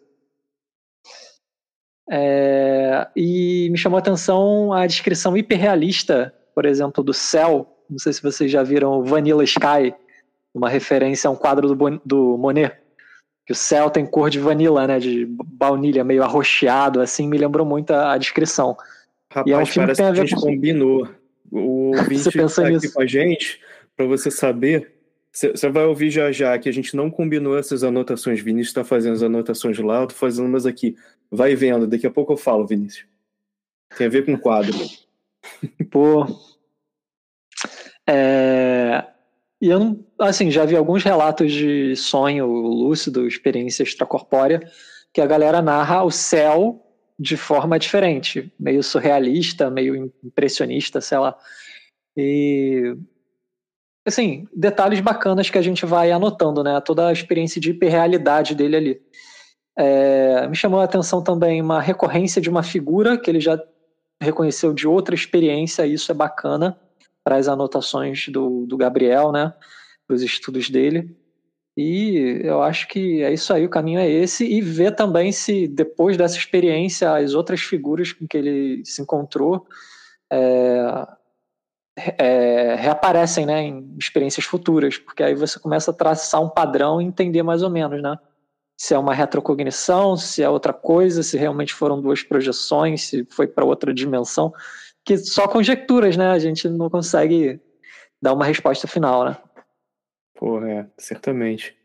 É, 2.11 3.07
e 3.15 3.69
me 3.71 3.79
chamou 3.79 3.97
a 3.97 4.01
atenção 4.01 4.73
a 4.73 4.85
descrição 4.89 5.37
hiperrealista 5.37 6.35
por 6.55 6.65
exemplo, 6.65 7.03
do 7.03 7.15
céu. 7.15 7.67
Não 7.89 7.99
sei 7.99 8.13
se 8.13 8.23
vocês 8.23 8.51
já 8.51 8.63
viram 8.63 9.05
Vanilla 9.05 9.45
Sky, 9.45 9.95
uma 10.55 10.69
referência 10.69 11.29
a 11.29 11.31
um 11.31 11.37
quadro 11.37 11.75
do, 11.75 12.01
do 12.05 12.37
Monet. 12.39 12.77
Que 13.45 13.53
o 13.53 13.57
céu 13.57 13.91
tem 13.91 14.07
cor 14.07 14.31
de 14.31 14.39
vanilla, 14.39 14.87
né? 14.87 15.01
De 15.01 15.27
baunilha, 15.27 16.05
meio 16.05 16.23
arroxeado, 16.23 17.01
assim, 17.01 17.27
me 17.27 17.37
lembrou 17.37 17.67
muito 17.67 17.91
a, 17.91 18.13
a 18.13 18.19
descrição. 18.19 18.77
Rapaz, 19.33 19.47
e 19.47 19.51
é 19.51 19.59
um 19.59 19.67
filme 19.67 19.87
parece 19.87 20.03
que, 20.03 20.09
a, 20.09 20.13
que 20.13 20.21
a 20.21 20.25
gente 20.25 20.35
com... 20.37 20.41
combinou. 20.43 21.09
O 21.51 21.97
ouvinte 21.99 22.31
que 22.31 22.41
está 22.41 22.69
aqui 22.69 22.89
com 22.89 23.03
a 23.03 23.07
gente, 23.07 23.61
para 23.97 24.07
você 24.07 24.31
saber, 24.31 24.93
você 25.33 25.69
vai 25.71 25.85
ouvir 25.85 26.11
já 26.11 26.31
já 26.31 26.59
que 26.59 26.69
a 26.69 26.73
gente 26.73 26.95
não 26.95 27.11
combinou 27.11 27.59
essas 27.59 27.83
anotações. 27.83 28.41
Vinícius 28.41 28.69
está 28.69 28.85
fazendo 28.85 29.15
as 29.15 29.23
anotações 29.23 29.79
lá, 29.79 30.03
eu 30.03 30.07
tô 30.07 30.15
fazendo 30.15 30.47
umas 30.47 30.67
aqui. 30.67 30.95
Vai 31.31 31.55
vendo, 31.57 31.87
daqui 31.87 32.07
a 32.07 32.11
pouco 32.11 32.35
eu 32.35 32.37
falo, 32.37 32.67
Vinícius. 32.67 33.07
Tem 33.97 34.07
a 34.07 34.11
ver 34.11 34.25
com 34.25 34.35
o 34.35 34.39
quadro. 34.39 34.77
Pô. 35.91 36.27
É, 38.09 39.05
e 39.61 39.69
eu 39.69 40.05
assim, 40.19 40.51
já 40.51 40.65
vi 40.65 40.77
alguns 40.77 41.05
relatos 41.05 41.53
de 41.53 41.95
sonho 41.95 42.47
lúcido, 42.47 43.27
experiência 43.27 43.83
extracorpórea, 43.83 44.61
que 45.13 45.21
a 45.21 45.27
galera 45.27 45.63
narra 45.63 46.03
o 46.03 46.11
céu 46.11 46.85
de 47.19 47.37
forma 47.37 47.79
diferente, 47.79 48.53
meio 48.59 48.83
surrealista, 48.83 49.71
meio 49.71 50.13
impressionista, 50.25 51.01
sei 51.01 51.19
lá. 51.19 51.37
E 52.17 52.97
assim, 54.05 54.49
detalhes 54.53 55.01
bacanas 55.01 55.49
que 55.49 55.59
a 55.59 55.63
gente 55.63 55.87
vai 55.87 56.11
anotando, 56.11 56.65
né? 56.65 56.81
Toda 56.81 57.07
a 57.07 57.13
experiência 57.13 57.61
de 57.61 57.71
hiperrealidade 57.71 58.55
dele 58.55 58.77
ali. 58.77 59.01
É, 59.79 60.47
me 60.49 60.57
chamou 60.57 60.81
a 60.81 60.85
atenção 60.85 61.23
também 61.23 61.63
uma 61.63 61.81
recorrência 61.81 62.43
de 62.43 62.51
uma 62.51 62.63
figura 62.63 63.17
que 63.17 63.31
ele 63.31 63.41
já 63.41 63.57
reconheceu 64.23 64.73
de 64.73 64.87
outra 64.87 65.15
experiência, 65.15 65.87
isso 65.87 66.11
é 66.11 66.15
bacana 66.15 66.79
para 67.25 67.37
as 67.37 67.49
anotações 67.49 68.29
do, 68.29 68.67
do 68.67 68.77
Gabriel, 68.77 69.33
né, 69.33 69.53
para 70.07 70.15
os 70.15 70.23
estudos 70.23 70.71
dele. 70.71 71.17
E 71.77 72.41
eu 72.45 72.63
acho 72.63 72.87
que 72.89 73.23
é 73.23 73.33
isso 73.33 73.53
aí, 73.53 73.65
o 73.65 73.71
caminho 73.71 73.99
é 73.99 74.09
esse, 74.09 74.45
e 74.45 74.61
ver 74.61 74.95
também 74.95 75.33
se 75.33 75.67
depois 75.67 76.17
dessa 76.17 76.37
experiência 76.37 77.15
as 77.15 77.35
outras 77.35 77.61
figuras 77.61 78.13
com 78.13 78.27
que 78.27 78.37
ele 78.37 78.85
se 78.85 79.01
encontrou 79.01 79.67
é, 80.31 81.07
é, 81.97 82.75
reaparecem 82.75 83.47
né, 83.47 83.63
em 83.63 83.95
experiências 83.99 84.45
futuras, 84.45 84.99
porque 84.99 85.23
aí 85.23 85.35
você 85.35 85.59
começa 85.59 85.91
a 85.91 85.95
traçar 85.95 86.43
um 86.43 86.49
padrão 86.49 87.01
e 87.01 87.05
entender 87.05 87.43
mais 87.43 87.63
ou 87.63 87.71
menos, 87.71 88.03
né? 88.03 88.19
Se 88.83 88.95
é 88.95 88.99
uma 88.99 89.15
retrocognição, 89.15 90.17
se 90.17 90.43
é 90.43 90.49
outra 90.49 90.73
coisa, 90.73 91.23
se 91.23 91.39
realmente 91.39 91.73
foram 91.73 92.03
duas 92.03 92.25
projeções, 92.25 93.03
se 93.03 93.25
foi 93.31 93.47
para 93.47 93.65
outra 93.65 93.95
dimensão, 93.95 94.53
que 95.05 95.17
só 95.19 95.47
conjecturas, 95.47 96.17
né? 96.17 96.27
A 96.33 96.39
gente 96.41 96.69
não 96.69 96.91
consegue 96.91 97.61
dar 98.21 98.33
uma 98.33 98.45
resposta 98.45 98.89
final, 98.89 99.25
né? 99.25 99.41
Porra, 100.35 100.69
é, 100.69 100.91
certamente. 100.99 101.77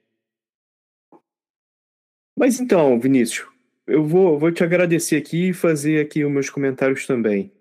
Mas 2.36 2.60
então, 2.60 3.00
Vinícius, 3.00 3.48
eu 3.86 4.04
vou, 4.04 4.40
vou 4.40 4.52
te 4.52 4.64
agradecer 4.64 5.18
aqui 5.18 5.50
e 5.50 5.54
fazer 5.54 6.04
aqui 6.04 6.26
os 6.26 6.32
meus 6.32 6.50
comentários 6.50 7.06
também. 7.06 7.54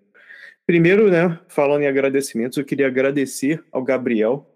Primeiro, 0.65 1.11
né, 1.11 1.39
falando 1.47 1.83
em 1.83 1.87
agradecimentos, 1.87 2.57
eu 2.57 2.65
queria 2.65 2.87
agradecer 2.87 3.63
ao 3.71 3.83
Gabriel 3.83 4.51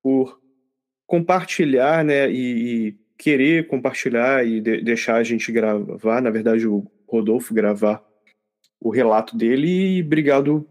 por 0.00 0.40
compartilhar, 1.04 2.04
né, 2.04 2.30
e, 2.30 2.90
e 2.90 3.03
querer 3.18 3.66
compartilhar 3.66 4.46
e 4.46 4.60
de 4.60 4.80
deixar 4.80 5.16
a 5.16 5.22
gente 5.22 5.50
gravar, 5.52 6.20
na 6.20 6.30
verdade 6.30 6.66
o 6.66 6.84
Rodolfo 7.06 7.54
gravar 7.54 8.02
o 8.80 8.90
relato 8.90 9.36
dele 9.36 9.98
e 9.98 10.02
obrigado 10.02 10.66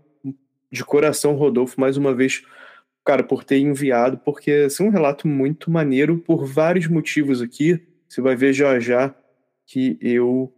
de 0.72 0.84
coração 0.84 1.36
Rodolfo 1.36 1.80
mais 1.80 1.98
uma 1.98 2.14
vez, 2.14 2.44
cara, 3.06 3.24
por 3.24 3.44
ter 3.44 3.58
enviado, 3.58 4.18
porque 4.18 4.52
é 4.52 4.84
um 4.84 4.90
relato 4.90 5.28
muito 5.28 5.72
maneiro 5.72 6.18
por 6.18 6.46
vários 6.46 6.88
motivos 6.88 7.42
aqui. 7.42 7.82
Você 8.08 8.22
vai 8.22 8.36
ver 8.36 8.54
já 8.54 8.80
já 8.80 9.16
que 9.66 9.98
eu 10.02 10.54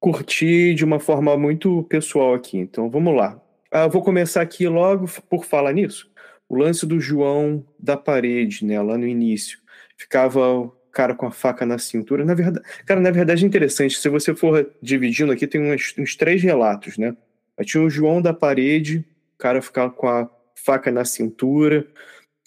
curti 0.00 0.74
de 0.74 0.84
uma 0.84 0.98
forma 0.98 1.36
muito 1.36 1.82
pessoal 1.84 2.34
aqui. 2.34 2.58
Então 2.58 2.88
vamos 2.88 3.14
lá. 3.14 3.40
Ah, 3.70 3.86
vou 3.86 4.02
começar 4.02 4.40
aqui 4.40 4.66
logo 4.66 5.06
por 5.28 5.44
falar 5.44 5.72
nisso. 5.72 6.10
O 6.48 6.56
lance 6.56 6.84
do 6.84 6.98
João 6.98 7.64
da 7.78 7.96
parede, 7.96 8.64
né, 8.64 8.80
lá 8.82 8.98
no 8.98 9.06
início. 9.06 9.60
Ficava 9.96 10.72
cara 10.92 11.14
com 11.14 11.26
a 11.26 11.30
faca 11.30 11.64
na 11.64 11.78
cintura. 11.78 12.24
Na 12.24 12.34
verdade, 12.34 12.66
cara, 12.84 13.00
na 13.00 13.10
verdade 13.10 13.44
é 13.44 13.46
interessante. 13.46 13.98
Se 13.98 14.08
você 14.08 14.34
for 14.34 14.70
dividindo 14.82 15.32
aqui, 15.32 15.46
tem 15.46 15.60
uns, 15.60 15.94
uns 15.98 16.16
três 16.16 16.42
relatos, 16.42 16.98
né? 16.98 17.16
Aí 17.56 17.64
tinha 17.64 17.82
o 17.82 17.90
João 17.90 18.22
da 18.22 18.32
parede, 18.32 19.04
o 19.34 19.38
cara 19.38 19.60
ficava 19.60 19.90
com 19.90 20.08
a 20.08 20.28
faca 20.54 20.90
na 20.90 21.04
cintura. 21.04 21.86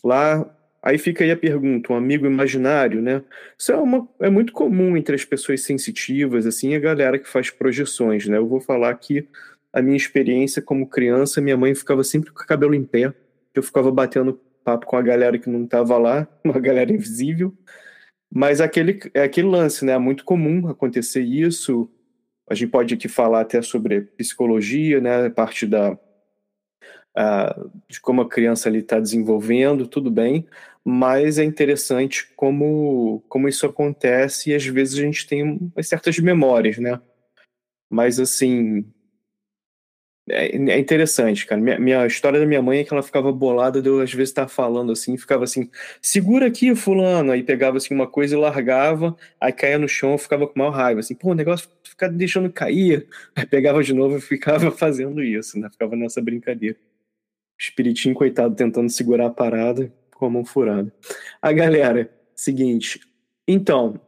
Lá, 0.03 0.45
aí 0.81 0.97
fica 0.97 1.23
aí 1.23 1.31
a 1.31 1.37
pergunta, 1.37 1.93
um 1.93 1.95
amigo 1.95 2.25
imaginário, 2.25 3.01
né? 3.01 3.23
Isso 3.57 3.71
é, 3.71 3.75
uma, 3.75 4.07
é 4.19 4.29
muito 4.29 4.51
comum 4.51 4.97
entre 4.97 5.15
as 5.15 5.23
pessoas 5.23 5.61
sensitivas, 5.61 6.45
assim, 6.45 6.75
a 6.75 6.79
galera 6.79 7.17
que 7.17 7.27
faz 7.27 7.49
projeções, 7.49 8.27
né? 8.27 8.37
Eu 8.37 8.47
vou 8.47 8.59
falar 8.59 8.89
aqui 8.89 9.27
a 9.71 9.81
minha 9.81 9.97
experiência 9.97 10.61
como 10.61 10.87
criança, 10.87 11.41
minha 11.41 11.57
mãe 11.57 11.73
ficava 11.73 12.03
sempre 12.03 12.31
com 12.31 12.43
o 12.43 12.45
cabelo 12.45 12.75
em 12.75 12.83
pé, 12.83 13.13
eu 13.55 13.63
ficava 13.63 13.89
batendo 13.91 14.39
papo 14.63 14.85
com 14.85 14.95
a 14.95 15.01
galera 15.01 15.37
que 15.39 15.49
não 15.49 15.63
estava 15.63 15.97
lá, 15.97 16.27
uma 16.43 16.59
galera 16.59 16.91
invisível, 16.91 17.53
mas 18.35 18.59
aquele, 18.59 18.99
é 19.13 19.21
aquele 19.21 19.47
lance, 19.47 19.85
né? 19.85 19.93
É 19.93 19.97
muito 19.99 20.25
comum 20.25 20.67
acontecer 20.67 21.21
isso. 21.21 21.87
A 22.49 22.55
gente 22.55 22.71
pode 22.71 22.95
aqui 22.95 23.07
falar 23.07 23.41
até 23.41 23.61
sobre 23.61 24.01
psicologia, 24.01 24.99
né? 24.99 25.29
Parte 25.29 25.67
da 25.67 25.97
de 27.87 28.01
como 28.01 28.21
a 28.21 28.27
criança 28.27 28.67
ali 28.67 28.79
está 28.79 28.99
desenvolvendo, 28.99 29.87
tudo 29.87 30.09
bem, 30.09 30.47
mas 30.83 31.37
é 31.37 31.43
interessante 31.43 32.27
como, 32.35 33.23
como 33.29 33.47
isso 33.47 33.67
acontece 33.67 34.49
e 34.49 34.55
às 34.55 34.65
vezes 34.65 34.97
a 34.97 35.01
gente 35.03 35.27
tem 35.27 35.71
certas 35.83 36.17
memórias, 36.17 36.79
né? 36.79 36.99
Mas 37.87 38.19
assim, 38.19 38.83
é, 40.29 40.79
interessante, 40.79 41.45
cara. 41.45 41.59
Minha, 41.59 41.79
minha, 41.79 42.07
história 42.07 42.39
da 42.39 42.45
minha 42.45 42.61
mãe 42.61 42.79
é 42.79 42.83
que 42.83 42.93
ela 42.93 43.03
ficava 43.03 43.31
bolada 43.31 43.81
de 43.81 43.89
eu, 43.89 43.99
às 43.99 44.13
vezes, 44.13 44.29
estar 44.29 44.47
falando 44.47 44.91
assim, 44.91 45.17
ficava 45.17 45.43
assim, 45.43 45.69
segura 46.01 46.47
aqui, 46.47 46.73
fulano. 46.75 47.31
Aí 47.31 47.43
pegava 47.43 47.77
assim 47.77 47.93
uma 47.93 48.07
coisa 48.07 48.35
e 48.35 48.39
largava, 48.39 49.15
aí 49.39 49.51
caía 49.51 49.77
no 49.77 49.87
chão, 49.87 50.13
eu 50.13 50.17
ficava 50.17 50.47
com 50.47 50.57
maior 50.57 50.71
raiva, 50.71 51.01
assim, 51.01 51.13
pô, 51.13 51.31
o 51.31 51.35
negócio 51.35 51.69
ficar 51.83 52.07
deixando 52.07 52.51
cair. 52.51 53.07
Aí 53.35 53.45
pegava 53.45 53.83
de 53.83 53.93
novo 53.93 54.17
e 54.17 54.21
ficava 54.21 54.71
fazendo 54.71 55.21
isso, 55.21 55.59
né? 55.59 55.69
Ficava 55.69 55.95
nessa 55.95 56.21
brincadeira. 56.21 56.77
Espiritinho, 57.59 58.15
coitado, 58.15 58.55
tentando 58.55 58.89
segurar 58.89 59.27
a 59.27 59.29
parada 59.29 59.91
com 60.15 60.25
a 60.25 60.29
mão 60.29 60.45
furada. 60.45 60.93
A 61.41 61.51
galera, 61.51 62.09
seguinte. 62.35 63.01
Então, 63.47 63.99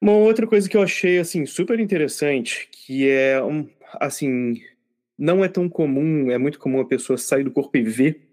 uma 0.00 0.12
outra 0.12 0.46
coisa 0.46 0.68
que 0.68 0.76
eu 0.76 0.82
achei, 0.82 1.18
assim, 1.18 1.44
super 1.44 1.78
interessante, 1.80 2.68
que 2.70 3.08
é, 3.08 3.42
um, 3.42 3.68
assim, 4.00 4.54
não 5.22 5.44
é 5.44 5.48
tão 5.48 5.68
comum, 5.68 6.32
é 6.32 6.36
muito 6.36 6.58
comum 6.58 6.80
a 6.80 6.84
pessoa 6.84 7.16
sair 7.16 7.44
do 7.44 7.52
corpo 7.52 7.76
e 7.76 7.82
ver 7.84 8.28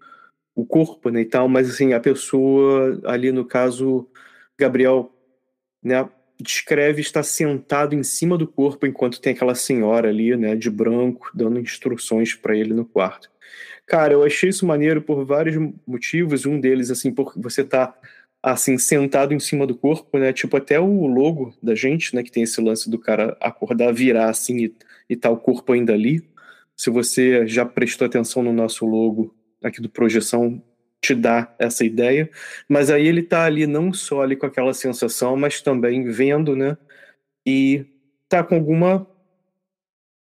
o 0.56 0.66
corpo, 0.66 1.08
né, 1.08 1.20
e 1.20 1.24
tal, 1.24 1.48
mas 1.48 1.70
assim, 1.70 1.92
a 1.92 2.00
pessoa 2.00 3.00
ali 3.04 3.30
no 3.30 3.44
caso, 3.44 4.08
Gabriel, 4.58 5.14
né, 5.80 6.08
descreve 6.40 7.00
estar 7.00 7.22
sentado 7.22 7.94
em 7.94 8.02
cima 8.02 8.36
do 8.36 8.48
corpo 8.48 8.88
enquanto 8.88 9.20
tem 9.20 9.32
aquela 9.32 9.54
senhora 9.54 10.08
ali, 10.08 10.36
né, 10.36 10.56
de 10.56 10.68
branco, 10.68 11.30
dando 11.32 11.60
instruções 11.60 12.34
para 12.34 12.56
ele 12.56 12.74
no 12.74 12.84
quarto. 12.84 13.30
Cara, 13.86 14.12
eu 14.14 14.24
achei 14.24 14.50
isso 14.50 14.66
maneiro 14.66 15.00
por 15.00 15.24
vários 15.24 15.56
motivos, 15.86 16.44
um 16.44 16.58
deles 16.58 16.90
assim, 16.90 17.12
porque 17.12 17.40
você 17.40 17.62
tá 17.62 17.94
assim 18.42 18.78
sentado 18.78 19.32
em 19.34 19.38
cima 19.38 19.66
do 19.66 19.76
corpo, 19.76 20.18
né? 20.18 20.32
Tipo 20.32 20.56
até 20.56 20.80
o 20.80 21.06
logo 21.06 21.54
da 21.62 21.74
gente, 21.74 22.14
né, 22.14 22.22
que 22.22 22.30
tem 22.30 22.42
esse 22.42 22.60
lance 22.60 22.88
do 22.90 22.98
cara 22.98 23.36
acordar, 23.40 23.92
virar 23.92 24.30
assim 24.30 24.64
e, 24.64 24.74
e 25.10 25.16
tá 25.16 25.30
o 25.30 25.36
corpo 25.36 25.72
ainda 25.72 25.92
ali. 25.92 26.22
Se 26.80 26.88
você 26.88 27.46
já 27.46 27.66
prestou 27.66 28.06
atenção 28.06 28.42
no 28.42 28.54
nosso 28.54 28.86
logo 28.86 29.36
aqui 29.62 29.82
do 29.82 29.90
projeção, 29.90 30.62
te 30.98 31.14
dá 31.14 31.54
essa 31.58 31.84
ideia, 31.84 32.30
mas 32.66 32.90
aí 32.90 33.06
ele 33.06 33.22
tá 33.22 33.44
ali 33.44 33.66
não 33.66 33.92
só 33.92 34.22
ali 34.22 34.34
com 34.34 34.46
aquela 34.46 34.72
sensação, 34.72 35.36
mas 35.36 35.60
também 35.60 36.04
vendo, 36.10 36.56
né? 36.56 36.78
E 37.44 37.84
tá 38.30 38.42
com 38.42 38.54
alguma 38.54 39.06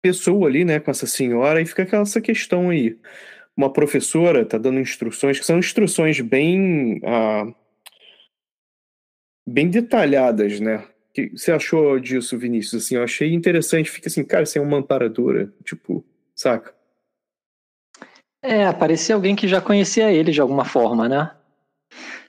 pessoa 0.00 0.48
ali, 0.48 0.64
né, 0.64 0.80
com 0.80 0.90
essa 0.90 1.06
senhora, 1.06 1.60
e 1.60 1.66
fica 1.66 1.82
aquela 1.82 2.04
essa 2.04 2.22
questão 2.22 2.70
aí. 2.70 2.98
Uma 3.54 3.70
professora 3.70 4.46
tá 4.46 4.56
dando 4.56 4.80
instruções, 4.80 5.38
que 5.38 5.44
são 5.44 5.58
instruções 5.58 6.22
bem 6.22 7.02
ah, 7.04 7.52
bem 9.46 9.68
detalhadas, 9.68 10.58
né? 10.58 10.86
Que 11.12 11.28
você 11.36 11.52
achou 11.52 12.00
disso, 12.00 12.38
Vinícius? 12.38 12.84
Assim, 12.84 12.96
eu 12.96 13.04
achei 13.04 13.34
interessante, 13.34 13.90
fica 13.90 14.08
assim, 14.08 14.24
cara, 14.24 14.46
você 14.46 14.58
é 14.58 14.62
uma 14.62 14.78
amparadora, 14.78 15.52
tipo, 15.64 16.02
saca? 16.40 16.74
É, 18.42 18.72
parecia 18.72 19.14
alguém 19.14 19.36
que 19.36 19.46
já 19.46 19.60
conhecia 19.60 20.10
ele 20.10 20.32
de 20.32 20.40
alguma 20.40 20.64
forma, 20.64 21.08
né? 21.08 21.30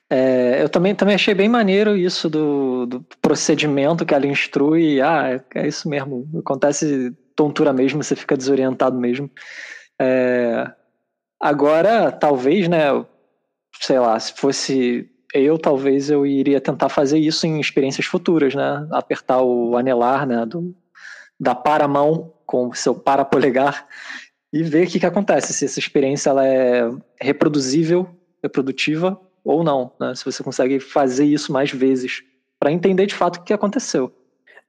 É, 0.09 0.61
eu 0.61 0.67
também, 0.67 0.93
também 0.93 1.15
achei 1.15 1.33
bem 1.33 1.47
maneiro 1.47 1.95
isso 1.95 2.29
do, 2.29 2.85
do 2.85 3.05
procedimento 3.21 4.05
que 4.05 4.13
ela 4.13 4.27
instrui. 4.27 4.99
Ah, 4.99 5.29
é, 5.29 5.61
é, 5.61 5.67
isso 5.67 5.87
mesmo. 5.87 6.29
Acontece 6.39 7.15
tontura 7.33 7.71
mesmo, 7.71 8.03
você 8.03 8.13
fica 8.13 8.35
desorientado 8.35 8.99
mesmo. 8.99 9.31
É, 9.99 10.69
agora, 11.39 12.11
talvez, 12.11 12.67
né? 12.67 12.87
Sei 13.79 13.97
lá, 13.97 14.19
se 14.19 14.33
fosse 14.33 15.09
eu, 15.33 15.57
talvez 15.57 16.09
eu 16.09 16.25
iria 16.25 16.59
tentar 16.59 16.89
fazer 16.89 17.17
isso 17.17 17.47
em 17.47 17.61
experiências 17.61 18.05
futuras, 18.05 18.53
né? 18.53 18.85
Apertar 18.91 19.41
o 19.41 19.77
anelar, 19.77 20.27
né? 20.27 20.45
Do, 20.45 20.75
da 21.41 21.55
para-mão 21.55 22.31
com 22.45 22.67
o 22.67 22.75
seu 22.75 22.93
para-polegar 22.93 23.87
e 24.53 24.61
ver 24.61 24.85
o 24.85 24.89
que, 24.89 24.99
que 24.99 25.05
acontece, 25.07 25.53
se 25.53 25.65
essa 25.65 25.79
experiência 25.79 26.29
ela 26.29 26.45
é 26.45 26.87
reproduzível, 27.19 28.07
reprodutiva 28.43 29.19
ou 29.43 29.63
não, 29.63 29.91
né? 29.99 30.13
se 30.13 30.23
você 30.23 30.43
consegue 30.43 30.79
fazer 30.79 31.25
isso 31.25 31.51
mais 31.51 31.71
vezes 31.71 32.21
para 32.59 32.71
entender 32.71 33.07
de 33.07 33.15
fato 33.15 33.37
o 33.37 33.43
que 33.43 33.53
aconteceu. 33.53 34.15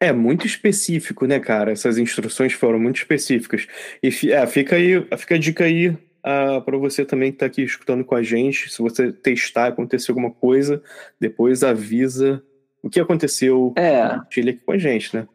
É 0.00 0.12
muito 0.12 0.46
específico, 0.46 1.26
né, 1.26 1.38
cara? 1.38 1.72
Essas 1.72 1.98
instruções 1.98 2.54
foram 2.54 2.78
muito 2.78 2.96
específicas. 2.96 3.66
E 4.02 4.32
é, 4.32 4.46
fica 4.46 4.76
aí, 4.76 5.06
fica 5.16 5.34
a 5.34 5.38
dica 5.38 5.64
aí 5.64 5.88
uh, 5.88 5.98
ah, 6.24 6.60
para 6.60 6.76
você 6.76 7.04
também 7.04 7.30
que 7.30 7.36
está 7.36 7.46
aqui 7.46 7.62
escutando 7.62 8.04
com 8.04 8.14
a 8.14 8.22
gente. 8.22 8.72
Se 8.72 8.82
você 8.82 9.12
testar, 9.12 9.66
acontecer 9.66 10.10
alguma 10.10 10.30
coisa, 10.30 10.82
depois 11.20 11.62
avisa 11.62 12.42
o 12.82 12.90
que 12.90 12.98
aconteceu. 12.98 13.74
É. 13.76 14.02
Compartilha 14.02 14.50
aqui 14.50 14.60
com 14.64 14.72
a 14.72 14.78
gente, 14.78 15.14
né? 15.14 15.28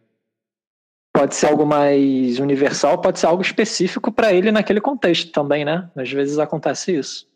Pode 1.17 1.36
ser 1.36 1.47
algo 1.47 1.65
mais 1.65 2.38
universal, 2.39 3.00
pode 3.01 3.19
ser 3.19 3.25
algo 3.25 3.41
específico 3.41 4.12
para 4.12 4.31
ele 4.31 4.51
naquele 4.51 4.79
contexto 4.79 5.31
também, 5.31 5.65
né? 5.65 5.89
Às 5.95 6.12
vezes 6.12 6.38
acontece 6.38 6.95
isso. 6.95 7.27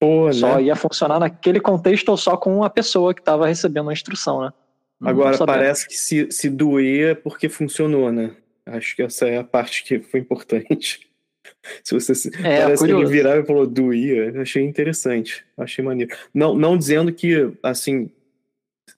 Pô, 0.00 0.32
só 0.32 0.56
né? 0.56 0.64
ia 0.64 0.74
funcionar 0.74 1.20
naquele 1.20 1.60
contexto 1.60 2.08
ou 2.08 2.16
só 2.16 2.36
com 2.36 2.56
uma 2.56 2.70
pessoa 2.70 3.14
que 3.14 3.20
estava 3.20 3.46
recebendo 3.46 3.88
a 3.88 3.92
instrução, 3.92 4.40
né? 4.40 4.52
Agora 5.02 5.38
parece 5.46 5.86
que 5.86 5.94
se, 5.94 6.28
se 6.30 6.50
doer 6.50 7.12
é 7.12 7.14
porque 7.14 7.48
funcionou, 7.48 8.10
né? 8.10 8.34
Acho 8.66 8.96
que 8.96 9.02
essa 9.02 9.26
é 9.26 9.38
a 9.38 9.44
parte 9.44 9.84
que 9.84 10.00
foi 10.00 10.20
importante. 10.20 11.08
Se 11.82 11.94
você 11.94 12.12
é, 12.38 12.62
parece 12.62 12.82
curioso. 12.82 12.86
que 12.86 12.92
ele 12.92 13.06
virava 13.06 13.40
e 13.40 13.46
falou 13.46 13.66
doía, 13.66 14.40
achei 14.40 14.62
interessante, 14.62 15.44
achei 15.56 15.82
maneiro. 15.82 16.14
Não, 16.32 16.54
não 16.54 16.76
dizendo 16.76 17.12
que 17.12 17.50
assim 17.62 18.10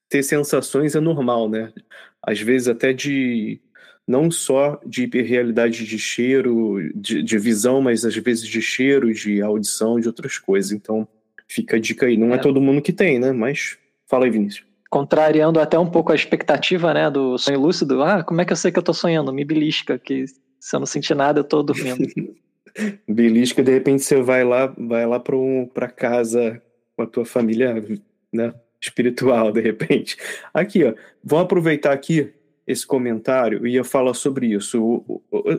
ter 0.08 0.22
sensações 0.22 0.94
é 0.96 1.00
normal, 1.00 1.48
né? 1.48 1.72
Às 2.20 2.40
vezes 2.40 2.68
até 2.68 2.92
de 2.92 3.60
não 4.06 4.30
só 4.30 4.80
de 4.84 5.04
hiperrealidade 5.04 5.84
de 5.86 5.98
cheiro, 5.98 6.90
de, 6.94 7.22
de, 7.22 7.38
visão, 7.38 7.80
mas 7.80 8.04
às 8.04 8.14
vezes 8.16 8.46
de 8.46 8.60
cheiro, 8.60 9.12
de 9.12 9.40
audição, 9.40 10.00
de 10.00 10.08
outras 10.08 10.38
coisas. 10.38 10.72
Então, 10.72 11.06
fica 11.46 11.76
a 11.76 11.80
dica 11.80 12.06
aí. 12.06 12.16
Não 12.16 12.32
é, 12.32 12.36
é 12.36 12.38
todo 12.38 12.60
mundo 12.60 12.82
que 12.82 12.92
tem, 12.92 13.18
né? 13.18 13.32
Mas 13.32 13.78
fala 14.06 14.24
aí, 14.24 14.30
Vinícius. 14.30 14.66
Contrariando 14.90 15.60
até 15.60 15.78
um 15.78 15.88
pouco 15.88 16.12
a 16.12 16.14
expectativa, 16.14 16.92
né, 16.92 17.10
do 17.10 17.38
sonho 17.38 17.60
lúcido. 17.60 18.02
Ah, 18.02 18.22
como 18.22 18.40
é 18.40 18.44
que 18.44 18.52
eu 18.52 18.56
sei 18.56 18.70
que 18.70 18.78
eu 18.78 18.82
tô 18.82 18.92
sonhando? 18.92 19.32
Me 19.32 19.44
belisca, 19.44 19.98
que 19.98 20.26
se 20.26 20.76
eu 20.76 20.80
não 20.80 20.86
sentir 20.86 21.14
nada, 21.14 21.40
eu 21.40 21.44
tô 21.44 21.62
dormindo. 21.62 22.04
belisca, 23.08 23.62
de 23.62 23.72
repente 23.72 24.02
você 24.02 24.20
vai 24.20 24.44
lá, 24.44 24.66
vai 24.76 25.06
lá 25.06 25.18
para 25.18 25.36
um, 25.36 25.66
pra 25.66 25.88
casa 25.88 26.60
com 26.94 27.02
a 27.02 27.06
tua 27.06 27.24
família, 27.24 27.82
né? 28.30 28.52
Espiritual, 28.80 29.52
de 29.52 29.60
repente. 29.60 30.16
Aqui, 30.52 30.84
ó. 30.84 30.92
Vamos 31.24 31.44
aproveitar 31.44 31.92
aqui 31.92 32.32
esse 32.66 32.86
comentário 32.86 33.66
e 33.66 33.74
ia 33.74 33.84
falar 33.84 34.14
sobre 34.14 34.46
isso. 34.46 35.04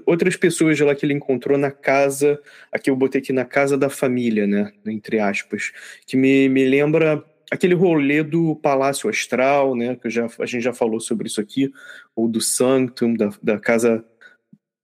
Outras 0.05 0.35
pessoas 0.35 0.79
lá 0.79 0.95
que 0.95 1.05
ele 1.05 1.13
encontrou 1.13 1.57
na 1.57 1.71
casa, 1.71 2.39
aqui 2.71 2.89
eu 2.89 2.95
botei 2.95 3.19
aqui 3.21 3.33
na 3.33 3.45
casa 3.45 3.77
da 3.77 3.89
família, 3.89 4.47
né, 4.47 4.71
entre 4.85 5.19
aspas, 5.19 5.71
que 6.05 6.15
me, 6.15 6.47
me 6.47 6.65
lembra 6.65 7.23
aquele 7.51 7.75
rolê 7.75 8.23
do 8.23 8.55
Palácio 8.55 9.09
Astral, 9.09 9.75
né, 9.75 9.95
que 9.95 10.09
já, 10.09 10.27
a 10.39 10.45
gente 10.45 10.63
já 10.63 10.73
falou 10.73 10.99
sobre 10.99 11.27
isso 11.27 11.41
aqui, 11.41 11.71
ou 12.15 12.27
do 12.27 12.41
Sanctum, 12.41 13.13
da, 13.13 13.31
da 13.41 13.59
casa 13.59 14.03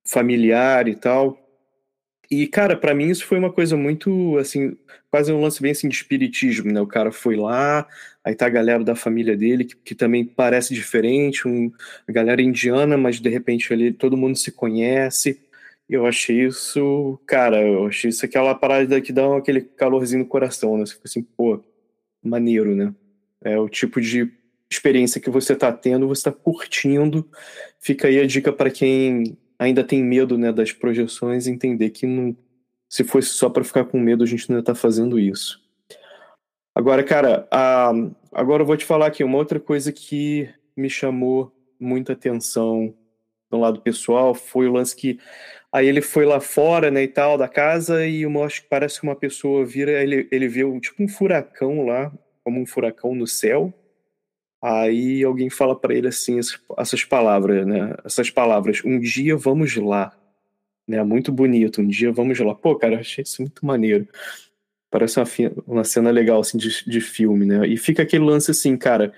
familiar 0.05 0.87
e 0.87 0.95
tal. 0.95 1.48
E, 2.31 2.47
cara, 2.47 2.77
para 2.77 2.93
mim 2.93 3.09
isso 3.09 3.25
foi 3.25 3.39
uma 3.39 3.51
coisa 3.51 3.75
muito, 3.75 4.37
assim, 4.37 4.77
quase 5.09 5.31
um 5.33 5.41
lance 5.41 5.61
bem 5.61 5.71
assim 5.71 5.89
de 5.89 5.95
espiritismo, 5.95 6.71
né? 6.71 6.79
O 6.79 6.85
cara 6.87 7.11
foi 7.11 7.35
lá, 7.35 7.87
aí 8.23 8.35
tá 8.35 8.45
a 8.45 8.49
galera 8.49 8.83
da 8.83 8.95
família 8.95 9.35
dele, 9.35 9.65
que, 9.65 9.75
que 9.75 9.95
também 9.95 10.23
parece 10.25 10.73
diferente, 10.73 11.47
um, 11.47 11.71
a 12.07 12.11
galera 12.11 12.41
indiana, 12.41 12.97
mas 12.97 13.19
de 13.19 13.29
repente 13.29 13.73
ali 13.73 13.91
todo 13.91 14.17
mundo 14.17 14.37
se 14.37 14.51
conhece. 14.51 15.41
Eu 15.89 16.05
achei 16.05 16.45
isso, 16.45 17.19
cara, 17.25 17.61
eu 17.61 17.87
achei 17.87 18.09
isso 18.09 18.23
aquela 18.23 18.53
parada 18.53 19.01
que 19.01 19.11
dá 19.11 19.37
aquele 19.37 19.61
calorzinho 19.61 20.23
no 20.23 20.29
coração, 20.29 20.77
né? 20.77 20.85
Você 20.85 20.93
fica 20.93 21.07
assim, 21.07 21.23
pô, 21.23 21.63
maneiro, 22.23 22.75
né? 22.75 22.93
É 23.43 23.57
o 23.57 23.67
tipo 23.67 23.99
de 23.99 24.31
experiência 24.69 25.19
que 25.19 25.29
você 25.31 25.55
tá 25.55 25.71
tendo, 25.71 26.07
você 26.07 26.23
tá 26.25 26.31
curtindo. 26.31 27.27
Fica 27.79 28.07
aí 28.07 28.19
a 28.19 28.27
dica 28.27 28.53
para 28.53 28.69
quem 28.69 29.37
ainda 29.59 29.83
tem 29.83 30.01
medo 30.01 30.37
né, 30.37 30.51
das 30.53 30.71
projeções, 30.71 31.45
entender 31.45 31.89
que 31.89 32.07
não, 32.07 32.35
se 32.87 33.03
fosse 33.03 33.29
só 33.29 33.49
para 33.49 33.63
ficar 33.63 33.83
com 33.83 33.99
medo, 33.99 34.23
a 34.23 34.27
gente 34.27 34.49
não 34.49 34.55
ia 34.55 34.61
estar 34.61 34.73
tá 34.73 34.79
fazendo 34.79 35.19
isso. 35.19 35.61
Agora, 36.73 37.03
cara, 37.03 37.47
a, 37.51 37.91
agora 38.31 38.63
eu 38.63 38.67
vou 38.67 38.77
te 38.77 38.85
falar 38.85 39.07
aqui 39.07 39.23
uma 39.23 39.37
outra 39.37 39.59
coisa 39.59 39.91
que 39.91 40.49
me 40.77 40.89
chamou 40.89 41.53
muita 41.77 42.13
atenção 42.13 42.95
no 43.51 43.59
lado 43.59 43.81
pessoal 43.81 44.33
foi 44.33 44.67
o 44.67 44.73
lance 44.73 44.95
que 44.95 45.19
aí 45.71 45.87
ele 45.87 46.01
foi 46.01 46.25
lá 46.25 46.39
fora, 46.39 46.89
né, 46.89 47.03
e 47.03 47.07
tal, 47.07 47.37
da 47.37 47.47
casa 47.47 48.05
e 48.05 48.21
eu 48.21 48.43
acho 48.43 48.61
que 48.61 48.69
parece 48.69 48.99
que 48.99 49.07
uma 49.07 49.15
pessoa 49.15 49.65
vira, 49.65 49.91
ele, 50.01 50.27
ele 50.31 50.47
viu 50.47 50.79
tipo 50.79 51.03
um 51.03 51.07
furacão 51.07 51.85
lá, 51.85 52.11
como 52.43 52.61
um 52.61 52.65
furacão 52.65 53.13
no 53.13 53.27
céu, 53.27 53.73
Aí 54.61 55.23
alguém 55.23 55.49
fala 55.49 55.75
para 55.75 55.93
ele 55.93 56.07
assim 56.09 56.39
essas 56.77 57.03
palavras, 57.05 57.65
né? 57.65 57.95
Essas 58.03 58.29
palavras, 58.29 58.81
um 58.83 58.99
dia 58.99 59.37
vamos 59.37 59.75
lá, 59.75 60.13
né? 60.87 61.01
Muito 61.03 61.31
bonito, 61.31 61.81
um 61.81 61.87
dia 61.87 62.11
vamos 62.11 62.37
lá. 62.39 62.53
Pô, 62.53 62.75
cara, 62.75 62.99
achei 62.99 63.23
isso 63.23 63.41
muito 63.41 63.65
maneiro. 63.65 64.07
Parece 64.91 65.19
uma, 65.19 65.25
uma 65.67 65.83
cena 65.83 66.09
legal 66.11 66.41
assim 66.41 66.57
de, 66.57 66.83
de 66.85 66.99
filme, 66.99 67.45
né? 67.45 67.67
E 67.67 67.77
fica 67.77 68.03
aquele 68.03 68.25
lance 68.25 68.51
assim, 68.51 68.75
cara. 68.75 69.13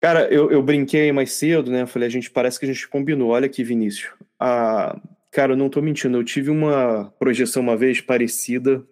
Cara, 0.00 0.28
eu, 0.32 0.50
eu 0.50 0.62
brinquei 0.62 1.10
mais 1.10 1.32
cedo, 1.32 1.70
né? 1.70 1.86
Falei, 1.86 2.08
a 2.08 2.10
gente 2.10 2.30
parece 2.30 2.58
que 2.58 2.66
a 2.66 2.72
gente 2.72 2.86
combinou. 2.88 3.30
Olha 3.30 3.46
aqui, 3.46 3.64
Vinícius. 3.64 4.12
Ah, 4.38 5.00
cara, 5.32 5.52
eu 5.52 5.56
não 5.56 5.70
tô 5.70 5.80
mentindo. 5.80 6.18
Eu 6.18 6.24
tive 6.24 6.50
uma 6.50 7.10
projeção 7.18 7.62
uma 7.62 7.76
vez 7.76 8.00
parecida. 8.00 8.84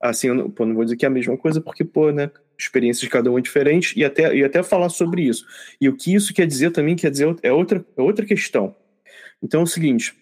Assim, 0.00 0.28
eu 0.28 0.34
não, 0.34 0.50
pô, 0.50 0.64
não 0.64 0.74
vou 0.74 0.84
dizer 0.84 0.96
que 0.96 1.04
é 1.04 1.08
a 1.08 1.10
mesma 1.10 1.36
coisa, 1.36 1.60
porque, 1.60 1.84
pô, 1.84 2.10
né? 2.12 2.30
Experiências 2.58 3.02
de 3.02 3.10
cada 3.10 3.30
um 3.30 3.38
é 3.38 3.40
diferente 3.40 3.98
e 3.98 4.04
até, 4.04 4.34
e 4.34 4.44
até 4.44 4.62
falar 4.62 4.88
sobre 4.88 5.22
isso. 5.22 5.46
E 5.80 5.88
o 5.88 5.96
que 5.96 6.14
isso 6.14 6.34
quer 6.34 6.46
dizer 6.46 6.70
também 6.70 6.96
quer 6.96 7.10
dizer 7.10 7.34
é 7.42 7.52
outra, 7.52 7.84
é 7.96 8.02
outra 8.02 8.24
questão. 8.24 8.74
Então 9.42 9.60
é 9.60 9.64
o 9.64 9.66
seguinte, 9.66 10.14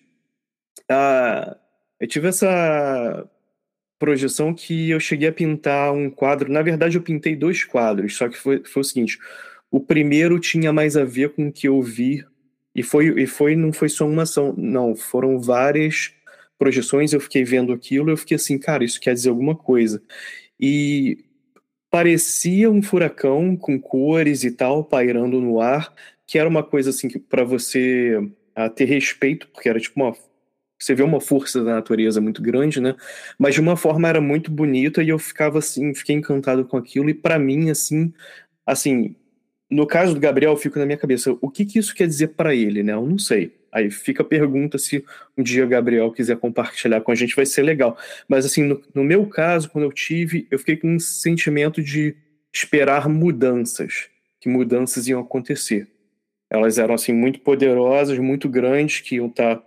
uh, 0.90 1.54
eu 2.00 2.06
tive 2.08 2.28
essa 2.28 3.28
projeção 3.98 4.52
que 4.52 4.90
eu 4.90 5.00
cheguei 5.00 5.28
a 5.28 5.32
pintar 5.32 5.92
um 5.92 6.10
quadro, 6.10 6.52
na 6.52 6.62
verdade 6.62 6.98
eu 6.98 7.02
pintei 7.02 7.36
dois 7.36 7.64
quadros, 7.64 8.16
só 8.16 8.28
que 8.28 8.36
foi, 8.36 8.62
foi 8.64 8.80
o 8.80 8.84
seguinte, 8.84 9.18
o 9.70 9.80
primeiro 9.80 10.38
tinha 10.38 10.72
mais 10.72 10.96
a 10.96 11.04
ver 11.04 11.30
com 11.30 11.48
o 11.48 11.52
que 11.52 11.68
eu 11.68 11.80
vi, 11.80 12.24
e 12.74 12.82
foi, 12.82 13.06
e 13.22 13.26
foi 13.26 13.54
não 13.54 13.72
foi 13.72 13.88
só 13.88 14.06
uma 14.06 14.24
ação, 14.24 14.54
não, 14.58 14.94
foram 14.96 15.38
várias 15.38 16.12
projeções, 16.58 17.12
eu 17.12 17.20
fiquei 17.20 17.44
vendo 17.44 17.72
aquilo, 17.72 18.10
eu 18.10 18.16
fiquei 18.16 18.36
assim, 18.36 18.58
cara, 18.58 18.84
isso 18.84 19.00
quer 19.00 19.14
dizer 19.14 19.30
alguma 19.30 19.54
coisa. 19.54 20.02
E 20.58 21.24
parecia 21.94 22.68
um 22.68 22.83
furacão 22.83 23.57
com 23.57 23.80
cores 23.80 24.42
e 24.42 24.50
tal 24.50 24.83
pairando 24.83 25.40
no 25.40 25.61
ar, 25.61 25.94
que 26.26 26.37
era 26.37 26.48
uma 26.48 26.64
coisa 26.64 26.90
assim 26.90 27.07
que 27.07 27.20
para 27.20 27.44
você 27.44 28.18
a, 28.52 28.68
ter 28.68 28.87
respeito, 28.87 29.46
porque 29.52 29.68
era 29.68 29.78
tipo 29.78 30.02
uma 30.02 30.12
você 30.76 30.92
vê 30.92 31.04
uma 31.04 31.20
força 31.20 31.62
da 31.62 31.74
natureza 31.74 32.20
muito 32.20 32.42
grande, 32.42 32.80
né? 32.80 32.96
Mas 33.38 33.54
de 33.54 33.61
uma 33.61 33.76
forma 33.76 34.09
era 34.09 34.20
muito 34.20 34.50
bonita 34.50 35.04
e 35.04 35.09
eu 35.11 35.20
ficava 35.20 35.61
assim, 35.61 35.94
fiquei 35.94 36.16
encantado 36.16 36.64
com 36.64 36.76
aquilo 36.76 37.09
e 37.09 37.14
para 37.14 37.38
mim 37.38 37.70
assim, 37.70 38.12
assim, 38.66 39.14
no 39.70 39.87
caso 39.87 40.14
do 40.14 40.20
Gabriel, 40.20 40.57
fico 40.57 40.80
na 40.80 40.87
minha 40.87 40.98
cabeça, 40.98 41.38
o 41.40 41.48
que 41.48 41.64
que 41.64 41.78
isso 41.78 41.94
quer 41.94 42.09
dizer 42.09 42.30
para 42.30 42.57
ele, 42.57 42.83
né? 42.83 42.92
Eu 42.94 43.07
não 43.07 43.18
sei. 43.18 43.52
Aí 43.74 43.90
fica 43.90 44.22
a 44.22 44.26
pergunta 44.26 44.78
se 44.78 45.04
um 45.37 45.42
dia 45.42 45.66
Gabriel 45.66 46.12
quiser 46.12 46.37
compartilhar 46.37 47.00
com 47.00 47.10
a 47.10 47.14
gente, 47.16 47.34
vai 47.34 47.44
ser 47.44 47.62
legal. 47.62 47.98
Mas 48.28 48.46
assim, 48.46 48.62
no, 48.62 48.80
no 48.94 49.02
meu 49.02 49.26
caso, 49.26 49.68
quando 49.68 49.82
eu 49.82 49.92
tive, 49.92 50.46
eu 50.48 50.60
fiquei 50.60 50.76
com 50.76 50.94
um 50.94 51.00
sentimento 51.00 51.82
de 51.82 52.14
esperar 52.52 53.08
mudanças, 53.08 54.08
que 54.40 54.48
mudanças 54.48 55.08
iam 55.08 55.20
acontecer. 55.20 55.88
Elas 56.48 56.78
eram 56.78 56.94
assim 56.94 57.12
muito 57.12 57.40
poderosas, 57.40 58.16
muito 58.16 58.48
grandes, 58.48 59.00
que 59.00 59.16
iam 59.16 59.26
estar 59.26 59.56
tá 59.56 59.66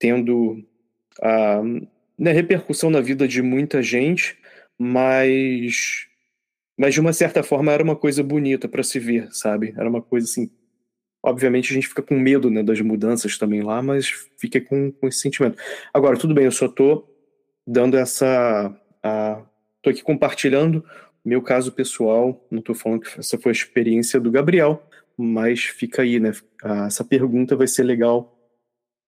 tendo 0.00 0.64
a 1.22 1.62
né, 2.18 2.32
repercussão 2.32 2.90
na 2.90 3.00
vida 3.00 3.28
de 3.28 3.40
muita 3.40 3.80
gente, 3.80 4.36
mas 4.76 6.08
mas 6.76 6.94
de 6.94 7.00
uma 7.00 7.12
certa 7.12 7.42
forma 7.42 7.72
era 7.72 7.82
uma 7.82 7.96
coisa 7.96 8.22
bonita 8.22 8.68
para 8.68 8.84
se 8.84 8.98
ver, 8.98 9.28
sabe? 9.32 9.74
Era 9.76 9.88
uma 9.88 10.02
coisa 10.02 10.26
assim. 10.26 10.50
Obviamente 11.22 11.72
a 11.72 11.74
gente 11.74 11.88
fica 11.88 12.02
com 12.02 12.18
medo 12.18 12.48
né, 12.50 12.62
das 12.62 12.80
mudanças 12.80 13.36
também 13.36 13.62
lá, 13.62 13.82
mas 13.82 14.08
fica 14.38 14.60
com, 14.60 14.92
com 14.92 15.08
esse 15.08 15.18
sentimento. 15.18 15.60
Agora, 15.92 16.16
tudo 16.16 16.34
bem, 16.34 16.44
eu 16.44 16.52
só 16.52 16.68
tô 16.68 17.04
dando 17.66 17.96
essa. 17.96 18.74
A, 19.02 19.42
tô 19.82 19.90
aqui 19.90 20.02
compartilhando 20.02 20.84
meu 21.24 21.42
caso 21.42 21.72
pessoal, 21.72 22.46
não 22.50 22.62
tô 22.62 22.74
falando 22.74 23.00
que 23.00 23.20
essa 23.20 23.38
foi 23.38 23.50
a 23.50 23.52
experiência 23.52 24.18
do 24.18 24.30
Gabriel, 24.30 24.82
mas 25.16 25.64
fica 25.64 26.02
aí, 26.02 26.18
né? 26.18 26.32
Essa 26.86 27.04
pergunta 27.04 27.54
vai 27.54 27.66
ser 27.66 27.82
legal 27.82 28.34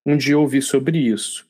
um 0.04 0.16
dia 0.16 0.38
ouvir 0.38 0.62
sobre 0.62 0.98
isso. 0.98 1.48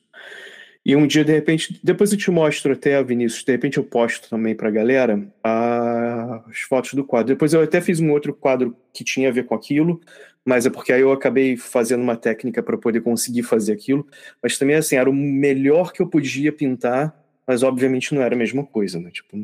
E 0.83 0.95
um 0.95 1.05
dia, 1.05 1.23
de 1.23 1.31
repente, 1.31 1.79
depois 1.83 2.11
eu 2.11 2.17
te 2.17 2.31
mostro 2.31 2.73
até, 2.73 3.01
Vinícius, 3.03 3.43
de 3.43 3.51
repente 3.51 3.77
eu 3.77 3.83
posto 3.83 4.29
também 4.29 4.55
pra 4.55 4.71
galera 4.71 5.27
as 5.43 6.61
fotos 6.61 6.93
do 6.93 7.03
quadro. 7.03 7.33
Depois 7.33 7.53
eu 7.53 7.61
até 7.61 7.79
fiz 7.81 7.99
um 7.99 8.11
outro 8.11 8.33
quadro 8.33 8.75
que 8.91 9.03
tinha 9.03 9.29
a 9.29 9.31
ver 9.31 9.45
com 9.45 9.53
aquilo, 9.53 10.01
mas 10.45 10.65
é 10.65 10.69
porque 10.69 10.91
aí 10.91 11.01
eu 11.01 11.11
acabei 11.11 11.55
fazendo 11.55 12.01
uma 12.01 12.15
técnica 12.15 12.63
para 12.63 12.77
poder 12.77 13.01
conseguir 13.01 13.43
fazer 13.43 13.73
aquilo. 13.73 14.07
Mas 14.41 14.57
também, 14.57 14.75
assim, 14.75 14.95
era 14.95 15.09
o 15.09 15.13
melhor 15.13 15.93
que 15.93 16.01
eu 16.01 16.07
podia 16.07 16.51
pintar, 16.51 17.15
mas 17.45 17.63
obviamente 17.63 18.13
não 18.15 18.21
era 18.21 18.35
a 18.35 18.37
mesma 18.37 18.65
coisa, 18.65 18.99
né? 18.99 19.11
Tipo, 19.11 19.37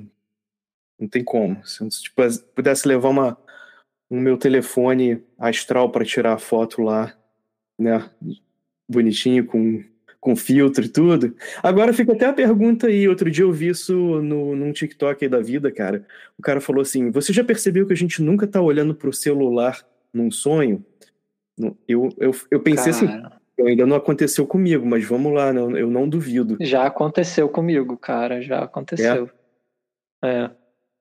não 0.99 1.07
tem 1.07 1.23
como. 1.23 1.63
Se 1.65 1.83
eu 1.83 1.89
tipo, 1.89 2.21
pudesse 2.55 2.87
levar 2.87 3.09
uma, 3.09 3.37
um 4.09 4.19
meu 4.19 4.37
telefone 4.37 5.23
astral 5.37 5.91
para 5.91 6.05
tirar 6.05 6.33
a 6.33 6.39
foto 6.39 6.81
lá, 6.81 7.15
né? 7.79 8.09
Bonitinho, 8.89 9.45
com 9.45 9.83
com 10.19 10.35
filtro 10.35 10.83
e 10.83 10.89
tudo. 10.89 11.33
Agora 11.63 11.93
fica 11.93 12.11
até 12.11 12.25
a 12.25 12.33
pergunta 12.33 12.87
aí. 12.87 13.07
Outro 13.07 13.31
dia 13.31 13.45
eu 13.45 13.51
vi 13.51 13.69
isso 13.69 13.93
no, 14.21 14.55
num 14.55 14.73
TikTok 14.73 15.23
aí 15.23 15.29
da 15.29 15.39
vida, 15.39 15.71
cara. 15.71 16.05
O 16.37 16.41
cara 16.41 16.59
falou 16.59 16.81
assim: 16.81 17.11
Você 17.11 17.31
já 17.31 17.43
percebeu 17.43 17.85
que 17.87 17.93
a 17.93 17.95
gente 17.97 18.21
nunca 18.21 18.45
tá 18.45 18.61
olhando 18.61 18.93
pro 18.93 19.13
celular 19.13 19.85
num 20.13 20.31
sonho? 20.31 20.83
Eu, 21.87 22.09
eu, 22.17 22.31
eu 22.51 22.59
pensei 22.61 22.91
assim, 22.91 23.07
cara. 23.07 23.27
assim. 23.27 23.67
Ainda 23.67 23.85
não 23.85 23.95
aconteceu 23.95 24.45
comigo, 24.45 24.85
mas 24.85 25.03
vamos 25.03 25.33
lá, 25.33 25.51
não, 25.51 25.75
eu 25.75 25.89
não 25.89 26.07
duvido. 26.07 26.57
Já 26.61 26.85
aconteceu 26.85 27.49
comigo, 27.49 27.97
cara, 27.97 28.41
já 28.41 28.63
aconteceu. 28.63 29.29
É. 30.23 30.51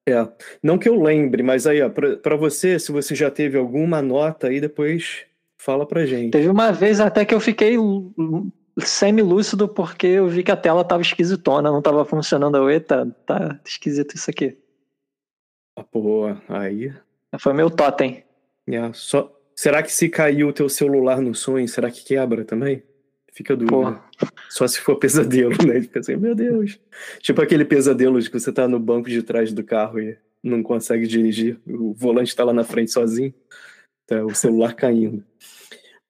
é. 0.08 0.12
é. 0.12 0.28
Não 0.62 0.78
que 0.78 0.88
eu 0.88 1.00
lembre, 1.00 1.42
mas 1.42 1.66
aí, 1.66 1.82
ó, 1.82 1.90
pra, 1.90 2.16
pra 2.16 2.36
você, 2.36 2.78
se 2.78 2.90
você 2.90 3.14
já 3.14 3.30
teve 3.30 3.58
alguma 3.58 4.00
nota 4.00 4.48
aí, 4.48 4.60
depois 4.60 5.26
fala 5.58 5.86
pra 5.86 6.06
gente. 6.06 6.32
Teve 6.32 6.48
uma 6.48 6.72
vez 6.72 6.98
até 6.98 7.24
que 7.24 7.34
eu 7.34 7.40
fiquei 7.40 7.76
semi-lúcido 8.78 9.68
porque 9.68 10.06
eu 10.06 10.28
vi 10.28 10.42
que 10.42 10.50
a 10.50 10.56
tela 10.56 10.84
tava 10.84 11.02
esquisitona, 11.02 11.70
não 11.70 11.82
tava 11.82 12.04
funcionando. 12.04 12.56
Eu, 12.56 12.70
eita, 12.70 13.06
tá 13.26 13.60
esquisito 13.64 14.14
isso 14.14 14.30
aqui. 14.30 14.56
Ah, 15.76 15.84
pô, 15.84 16.24
aí. 16.48 16.94
Foi 17.38 17.52
meu 17.52 17.70
totem. 17.70 18.25
É, 18.66 18.90
só... 18.92 19.32
Será 19.54 19.82
que 19.82 19.90
se 19.90 20.08
caiu 20.08 20.48
o 20.48 20.52
teu 20.52 20.68
celular 20.68 21.20
no 21.20 21.34
sonho, 21.34 21.66
será 21.66 21.90
que 21.90 22.04
quebra 22.04 22.44
também? 22.44 22.82
Fica 23.32 23.56
dúvida. 23.56 24.00
Só 24.48 24.66
se 24.66 24.80
for 24.80 24.96
pesadelo, 24.96 25.54
né? 25.66 25.80
Fica 25.80 26.00
assim, 26.00 26.16
meu 26.16 26.34
Deus. 26.34 26.78
Tipo 27.20 27.42
aquele 27.42 27.64
pesadelo 27.64 28.20
de 28.20 28.30
que 28.30 28.38
você 28.38 28.50
tá 28.50 28.66
no 28.66 28.78
banco 28.78 29.08
de 29.08 29.22
trás 29.22 29.52
do 29.52 29.62
carro 29.62 30.00
e 30.00 30.16
não 30.42 30.62
consegue 30.62 31.06
dirigir. 31.06 31.58
O 31.66 31.92
volante 31.92 32.34
tá 32.34 32.44
lá 32.44 32.52
na 32.52 32.64
frente 32.64 32.92
sozinho. 32.92 33.34
Tá, 34.06 34.24
o 34.24 34.34
celular 34.34 34.74
caindo. 34.74 35.24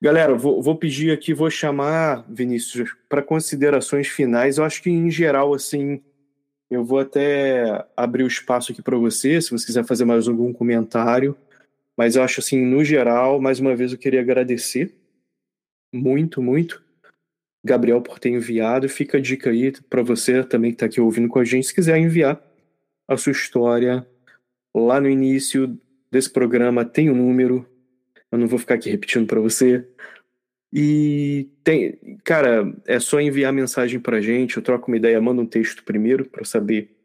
Galera, 0.01 0.35
vou, 0.35 0.63
vou 0.63 0.77
pedir 0.77 1.11
aqui, 1.11 1.33
vou 1.33 1.51
chamar, 1.51 2.25
Vinícius, 2.29 2.95
para 3.09 3.23
considerações 3.23 4.07
finais. 4.07 4.59
Eu 4.59 4.65
acho 4.65 4.83
que, 4.83 4.91
em 4.91 5.11
geral, 5.11 5.55
assim, 5.55 6.03
eu 6.71 6.85
vou 6.85 6.99
até 6.99 7.85
abrir 7.97 8.23
o 8.23 8.29
espaço 8.29 8.71
aqui 8.71 8.83
para 8.83 8.99
você, 8.99 9.41
se 9.41 9.51
você 9.51 9.65
quiser 9.67 9.85
fazer 9.85 10.05
mais 10.05 10.29
algum 10.29 10.53
comentário. 10.53 11.37
Mas 11.97 12.17
eu 12.17 12.23
acho, 12.23 12.41
assim, 12.41 12.61
no 12.65 12.85
geral, 12.85 13.41
mais 13.41 13.59
uma 13.59 13.75
vez 13.75 13.93
eu 13.93 13.99
queria 13.99 14.21
agradecer 14.21 14.95
muito, 15.93 16.43
muito, 16.43 16.83
Gabriel, 17.65 18.03
por 18.03 18.19
ter 18.19 18.31
enviado. 18.31 18.89
Fica 18.89 19.19
a 19.19 19.21
dica 19.21 19.51
aí 19.51 19.73
para 19.89 20.03
você 20.03 20.45
também 20.45 20.71
que 20.71 20.77
está 20.77 20.87
aqui 20.87 21.01
ouvindo 21.01 21.29
com 21.29 21.39
a 21.39 21.45
gente, 21.45 21.67
se 21.67 21.75
quiser 21.75 21.99
enviar 21.99 22.41
a 23.09 23.17
sua 23.17 23.33
história 23.33 24.07
lá 24.75 25.01
no 25.01 25.09
início 25.09 25.79
desse 26.11 26.31
programa, 26.31 26.85
tem 26.85 27.09
o 27.09 27.13
um 27.13 27.17
número 27.17 27.67
eu 28.31 28.39
não 28.39 28.47
vou 28.47 28.59
ficar 28.59 28.75
aqui 28.75 28.91
repetindo 28.91 29.27
para 29.27 29.41
você. 29.41 29.87
E 30.73 31.49
tem, 31.63 32.19
cara, 32.25 32.75
é 32.87 32.99
só 32.99 33.21
enviar 33.21 33.53
mensagem 33.53 34.01
pra 34.01 34.21
gente, 34.21 34.57
eu 34.57 34.63
troco 34.63 34.89
uma 34.89 34.97
ideia, 34.97 35.21
manda 35.21 35.41
um 35.41 35.47
texto 35.47 35.85
primeiro 35.85 36.25
para 36.27 36.45
saber 36.45 36.96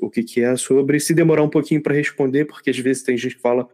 o 0.00 0.10
que, 0.10 0.22
que 0.22 0.42
é 0.42 0.56
sobre. 0.56 0.98
Se 1.00 1.14
demorar 1.14 1.42
um 1.42 1.50
pouquinho 1.50 1.82
para 1.82 1.94
responder, 1.94 2.44
porque 2.44 2.70
às 2.70 2.78
vezes 2.78 3.02
tem 3.02 3.16
gente 3.16 3.36
que 3.36 3.40
fala, 3.40 3.68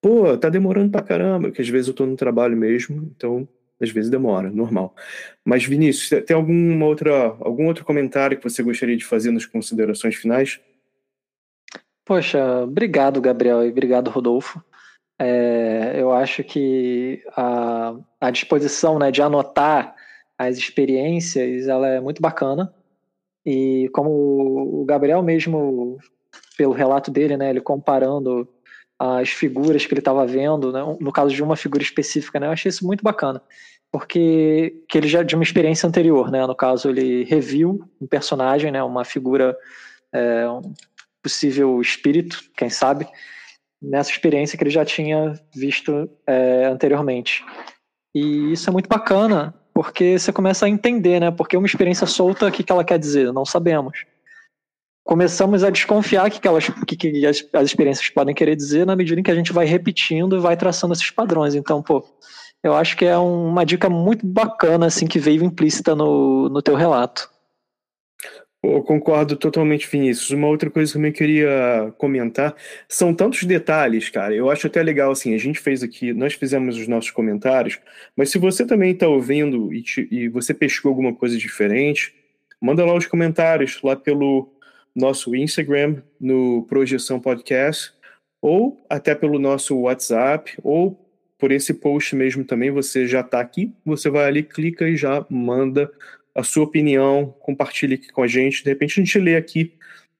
pô, 0.00 0.36
tá 0.36 0.48
demorando 0.48 0.90
pra 0.90 1.02
caramba, 1.02 1.50
que 1.50 1.60
às 1.60 1.68
vezes 1.68 1.88
eu 1.88 1.94
tô 1.94 2.06
no 2.06 2.16
trabalho 2.16 2.56
mesmo, 2.56 3.12
então 3.16 3.48
às 3.80 3.90
vezes 3.90 4.10
demora, 4.10 4.50
normal. 4.50 4.94
Mas 5.44 5.64
Vinícius, 5.64 6.24
tem 6.24 6.36
alguma 6.36 6.86
outra, 6.86 7.36
algum 7.40 7.66
outro 7.66 7.84
comentário 7.84 8.36
que 8.36 8.42
você 8.42 8.62
gostaria 8.62 8.96
de 8.96 9.04
fazer 9.04 9.30
nas 9.30 9.46
considerações 9.46 10.16
finais? 10.16 10.60
Poxa, 12.04 12.62
obrigado, 12.62 13.20
Gabriel, 13.20 13.64
e 13.64 13.70
obrigado, 13.70 14.08
Rodolfo. 14.10 14.62
É, 15.20 15.94
eu 15.96 16.12
acho 16.12 16.42
que 16.42 17.22
a, 17.36 17.94
a 18.20 18.30
disposição 18.30 18.98
né, 18.98 19.10
de 19.10 19.20
anotar 19.20 19.94
as 20.38 20.56
experiências 20.56 21.66
ela 21.66 21.88
é 21.88 22.00
muito 22.00 22.22
bacana. 22.22 22.72
E 23.44 23.88
como 23.92 24.80
o 24.80 24.84
Gabriel 24.84 25.22
mesmo, 25.22 25.98
pelo 26.56 26.72
relato 26.72 27.10
dele, 27.10 27.36
né, 27.36 27.50
ele 27.50 27.60
comparando 27.60 28.48
as 28.98 29.28
figuras 29.28 29.86
que 29.86 29.92
ele 29.92 30.00
estava 30.00 30.26
vendo, 30.26 30.72
né, 30.72 30.80
no 31.00 31.12
caso 31.12 31.34
de 31.34 31.42
uma 31.42 31.56
figura 31.56 31.82
específica, 31.82 32.40
né, 32.40 32.48
eu 32.48 32.50
achei 32.52 32.68
isso 32.68 32.86
muito 32.86 33.02
bacana. 33.02 33.40
Porque 33.90 34.82
que 34.88 34.98
ele 34.98 35.08
já 35.08 35.22
de 35.22 35.34
uma 35.34 35.44
experiência 35.44 35.86
anterior, 35.86 36.30
né, 36.30 36.46
no 36.46 36.54
caso 36.54 36.90
ele 36.90 37.24
reviu 37.24 37.88
um 38.00 38.06
personagem, 38.06 38.70
né, 38.70 38.82
uma 38.82 39.04
figura, 39.04 39.56
é, 40.12 40.48
um 40.48 40.74
possível 41.22 41.80
espírito, 41.80 42.42
quem 42.56 42.68
sabe, 42.68 43.06
nessa 43.80 44.10
experiência 44.10 44.58
que 44.58 44.64
ele 44.64 44.70
já 44.70 44.84
tinha 44.84 45.40
visto 45.54 46.10
é, 46.26 46.66
anteriormente. 46.66 47.44
E 48.14 48.52
isso 48.52 48.68
é 48.68 48.72
muito 48.72 48.88
bacana, 48.88 49.54
porque 49.78 50.18
você 50.18 50.32
começa 50.32 50.66
a 50.66 50.68
entender, 50.68 51.20
né? 51.20 51.30
Porque 51.30 51.56
uma 51.56 51.64
experiência 51.64 52.04
solta, 52.04 52.48
o 52.48 52.50
que, 52.50 52.64
que 52.64 52.72
ela 52.72 52.82
quer 52.82 52.98
dizer? 52.98 53.32
Não 53.32 53.44
sabemos. 53.44 54.04
Começamos 55.04 55.62
a 55.62 55.70
desconfiar 55.70 56.28
que, 56.32 56.40
que, 56.40 56.48
elas, 56.48 56.68
que, 56.84 56.96
que 56.96 57.24
as, 57.24 57.46
as 57.52 57.66
experiências 57.66 58.08
podem 58.08 58.34
querer 58.34 58.56
dizer 58.56 58.84
na 58.84 58.96
medida 58.96 59.20
em 59.20 59.22
que 59.22 59.30
a 59.30 59.36
gente 59.36 59.52
vai 59.52 59.66
repetindo 59.66 60.34
e 60.34 60.40
vai 60.40 60.56
traçando 60.56 60.94
esses 60.94 61.12
padrões. 61.12 61.54
Então, 61.54 61.80
pô, 61.80 62.04
eu 62.60 62.74
acho 62.74 62.96
que 62.96 63.04
é 63.04 63.16
uma 63.16 63.64
dica 63.64 63.88
muito 63.88 64.26
bacana, 64.26 64.86
assim, 64.86 65.06
que 65.06 65.20
veio 65.20 65.44
implícita 65.44 65.94
no, 65.94 66.48
no 66.48 66.60
teu 66.60 66.74
relato. 66.74 67.30
Eu 68.60 68.82
concordo 68.82 69.36
totalmente, 69.36 69.88
Vinícius. 69.88 70.30
Uma 70.30 70.48
outra 70.48 70.68
coisa 70.68 70.98
que 70.98 71.06
eu 71.06 71.12
queria 71.12 71.94
comentar 71.96 72.56
são 72.88 73.14
tantos 73.14 73.44
detalhes, 73.44 74.08
cara. 74.08 74.34
Eu 74.34 74.50
acho 74.50 74.66
até 74.66 74.82
legal, 74.82 75.12
assim, 75.12 75.32
a 75.34 75.38
gente 75.38 75.60
fez 75.60 75.82
aqui, 75.82 76.12
nós 76.12 76.34
fizemos 76.34 76.76
os 76.76 76.88
nossos 76.88 77.10
comentários, 77.12 77.78
mas 78.16 78.30
se 78.30 78.38
você 78.38 78.66
também 78.66 78.92
está 78.92 79.06
ouvindo 79.06 79.72
e, 79.72 79.82
te, 79.82 80.08
e 80.10 80.28
você 80.28 80.52
pescou 80.52 80.88
alguma 80.88 81.14
coisa 81.14 81.38
diferente, 81.38 82.12
manda 82.60 82.84
lá 82.84 82.94
os 82.94 83.06
comentários, 83.06 83.80
lá 83.82 83.94
pelo 83.94 84.52
nosso 84.94 85.36
Instagram, 85.36 86.02
no 86.20 86.66
Projeção 86.68 87.20
Podcast, 87.20 87.92
ou 88.42 88.76
até 88.90 89.14
pelo 89.14 89.38
nosso 89.38 89.76
WhatsApp, 89.78 90.58
ou 90.64 90.98
por 91.38 91.52
esse 91.52 91.72
post 91.72 92.16
mesmo 92.16 92.44
também, 92.44 92.72
você 92.72 93.06
já 93.06 93.20
está 93.20 93.38
aqui, 93.40 93.72
você 93.84 94.10
vai 94.10 94.26
ali, 94.26 94.42
clica 94.42 94.88
e 94.88 94.96
já 94.96 95.24
manda 95.30 95.88
a 96.38 96.44
sua 96.44 96.62
opinião, 96.62 97.34
compartilhe 97.40 97.94
aqui 97.94 98.12
com 98.12 98.22
a 98.22 98.28
gente. 98.28 98.62
De 98.62 98.70
repente 98.70 99.00
a 99.00 99.04
gente 99.04 99.18
lê 99.18 99.34
aqui 99.34 99.74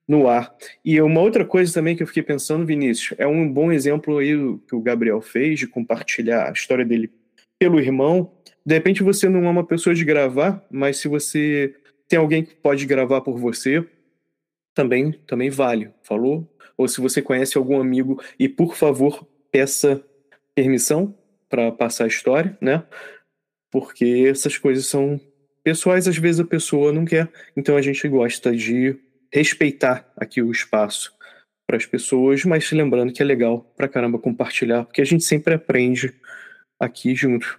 no 0.07 0.27
ar. 0.27 0.53
E 0.85 1.01
uma 1.01 1.21
outra 1.21 1.45
coisa 1.45 1.73
também 1.73 1.95
que 1.95 2.03
eu 2.03 2.09
fiquei 2.09 2.25
pensando, 2.25 2.67
Vinícius, 2.67 3.17
é 3.19 3.27
um 3.27 3.49
bom 3.49 3.71
exemplo 3.71 4.19
aí 4.19 4.33
que 4.67 4.75
o 4.75 4.81
Gabriel 4.81 5.21
fez 5.21 5.61
de 5.61 5.69
compartilhar 5.69 6.49
a 6.49 6.53
história 6.53 6.85
dele 6.85 7.13
pelo 7.57 7.79
irmão. 7.79 8.33
De 8.67 8.75
repente 8.75 9.01
você 9.01 9.29
não 9.29 9.47
é 9.47 9.49
uma 9.49 9.65
pessoa 9.65 9.95
de 9.95 10.05
gravar, 10.05 10.67
mas 10.69 10.97
se 10.97 11.07
você 11.07 11.73
tem 12.09 12.19
alguém 12.19 12.45
que 12.45 12.57
pode 12.57 12.85
gravar 12.85 13.21
por 13.21 13.39
você, 13.39 13.87
também 14.75 15.13
também 15.25 15.51
vale, 15.51 15.93
falou? 16.03 16.53
Ou 16.77 16.89
se 16.89 17.01
você 17.01 17.23
conhece 17.23 17.57
algum 17.57 17.81
amigo 17.81 18.21
e 18.37 18.49
por 18.49 18.75
favor 18.75 19.25
peça 19.53 20.05
permissão 20.53 21.17
para 21.49 21.71
passar 21.71 22.05
a 22.05 22.09
história, 22.09 22.59
né? 22.61 22.83
Porque 23.71 24.27
essas 24.29 24.59
coisas 24.59 24.87
são 24.87 25.21
pessoais, 25.63 26.09
às 26.09 26.17
vezes 26.17 26.41
a 26.41 26.45
pessoa 26.45 26.93
não 26.93 27.05
quer, 27.05 27.29
então 27.57 27.77
a 27.77 27.83
gente 27.83 28.07
gosta 28.09 28.55
de 28.55 28.97
respeitar 29.33 30.11
aqui 30.17 30.41
o 30.41 30.51
espaço 30.51 31.13
para 31.67 31.77
as 31.77 31.85
pessoas, 31.85 32.45
mas 32.45 32.71
lembrando 32.73 33.13
que 33.13 33.23
é 33.23 33.25
legal 33.25 33.61
para 33.77 33.89
caramba 33.89 34.19
compartilhar, 34.19 34.85
porque 34.85 35.03
a 35.03 35.05
gente 35.05 35.25
sempre 35.25 35.55
aprende 35.55 36.15
aqui 36.81 37.15
junto. 37.15 37.59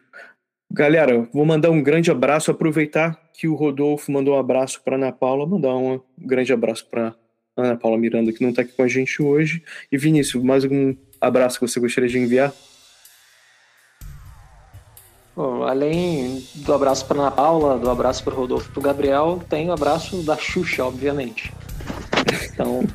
Galera, 0.72 1.28
vou 1.34 1.46
mandar 1.46 1.70
um 1.70 1.82
grande 1.82 2.12
abraço, 2.12 2.52
aproveitar 2.52 3.20
que 3.34 3.48
o 3.48 3.56
Rodolfo 3.56 4.12
mandou 4.12 4.36
um 4.36 4.40
abraço 4.40 4.82
para 4.84 4.96
Ana 4.96 5.12
Paula, 5.12 5.46
mandar 5.46 5.76
um 5.76 6.02
grande 6.18 6.52
abraço 6.54 6.88
para 6.90 7.16
Ana 7.56 7.76
Paula 7.78 7.98
Miranda, 7.98 8.32
que 8.32 8.42
não 8.42 8.50
está 8.50 8.62
aqui 8.62 8.74
com 8.74 8.84
a 8.84 8.88
gente 8.88 9.22
hoje. 9.22 9.64
E 9.92 9.98
Vinícius, 9.98 10.44
mais 10.44 10.64
algum 10.64 10.96
abraço 11.20 11.60
que 11.60 11.68
você 11.68 11.80
gostaria 11.80 12.10
de 12.10 12.20
enviar? 12.20 12.54
Bom, 15.40 15.64
além 15.64 16.44
do 16.54 16.74
abraço 16.74 17.06
para 17.06 17.18
Ana 17.18 17.32
Paula, 17.32 17.80
do 17.80 17.90
abraço 17.90 18.22
para 18.26 18.34
Rodolfo 18.34 18.68
e 18.68 18.72
para 18.74 18.80
o 18.82 18.84
Gabriel, 18.84 19.42
tem 19.48 19.70
o 19.70 19.72
abraço 19.72 20.18
da 20.18 20.36
Xuxa, 20.36 20.84
obviamente. 20.84 21.54
Então. 22.52 22.86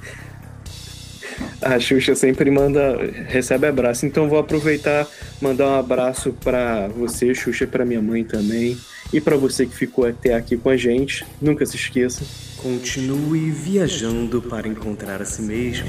A 1.63 1.81
Xuxa 1.81 2.15
sempre 2.15 2.51
manda, 2.51 2.99
recebe 3.29 3.67
abraço. 3.67 4.05
Então 4.05 4.29
vou 4.29 4.39
aproveitar, 4.39 5.09
mandar 5.41 5.69
um 5.69 5.79
abraço 5.79 6.35
para 6.45 6.87
você, 6.89 7.35
Xuxa, 7.35 7.67
para 7.67 7.83
minha 7.83 8.03
mãe 8.03 8.23
também. 8.23 8.77
E 9.11 9.23
para 9.23 9.39
você 9.39 9.65
que 9.65 9.75
ficou 9.75 10.07
até 10.07 10.35
aqui 10.35 10.59
com 10.59 10.69
a 10.69 10.77
gente. 10.77 11.25
Nunca 11.41 11.65
se 11.65 11.77
esqueça. 11.77 12.27
Continue 12.59 13.51
viajando 13.51 14.43
para 14.43 14.69
encontrar 14.69 15.23
a 15.23 15.25
si 15.25 15.41
mesmo. 15.41 15.89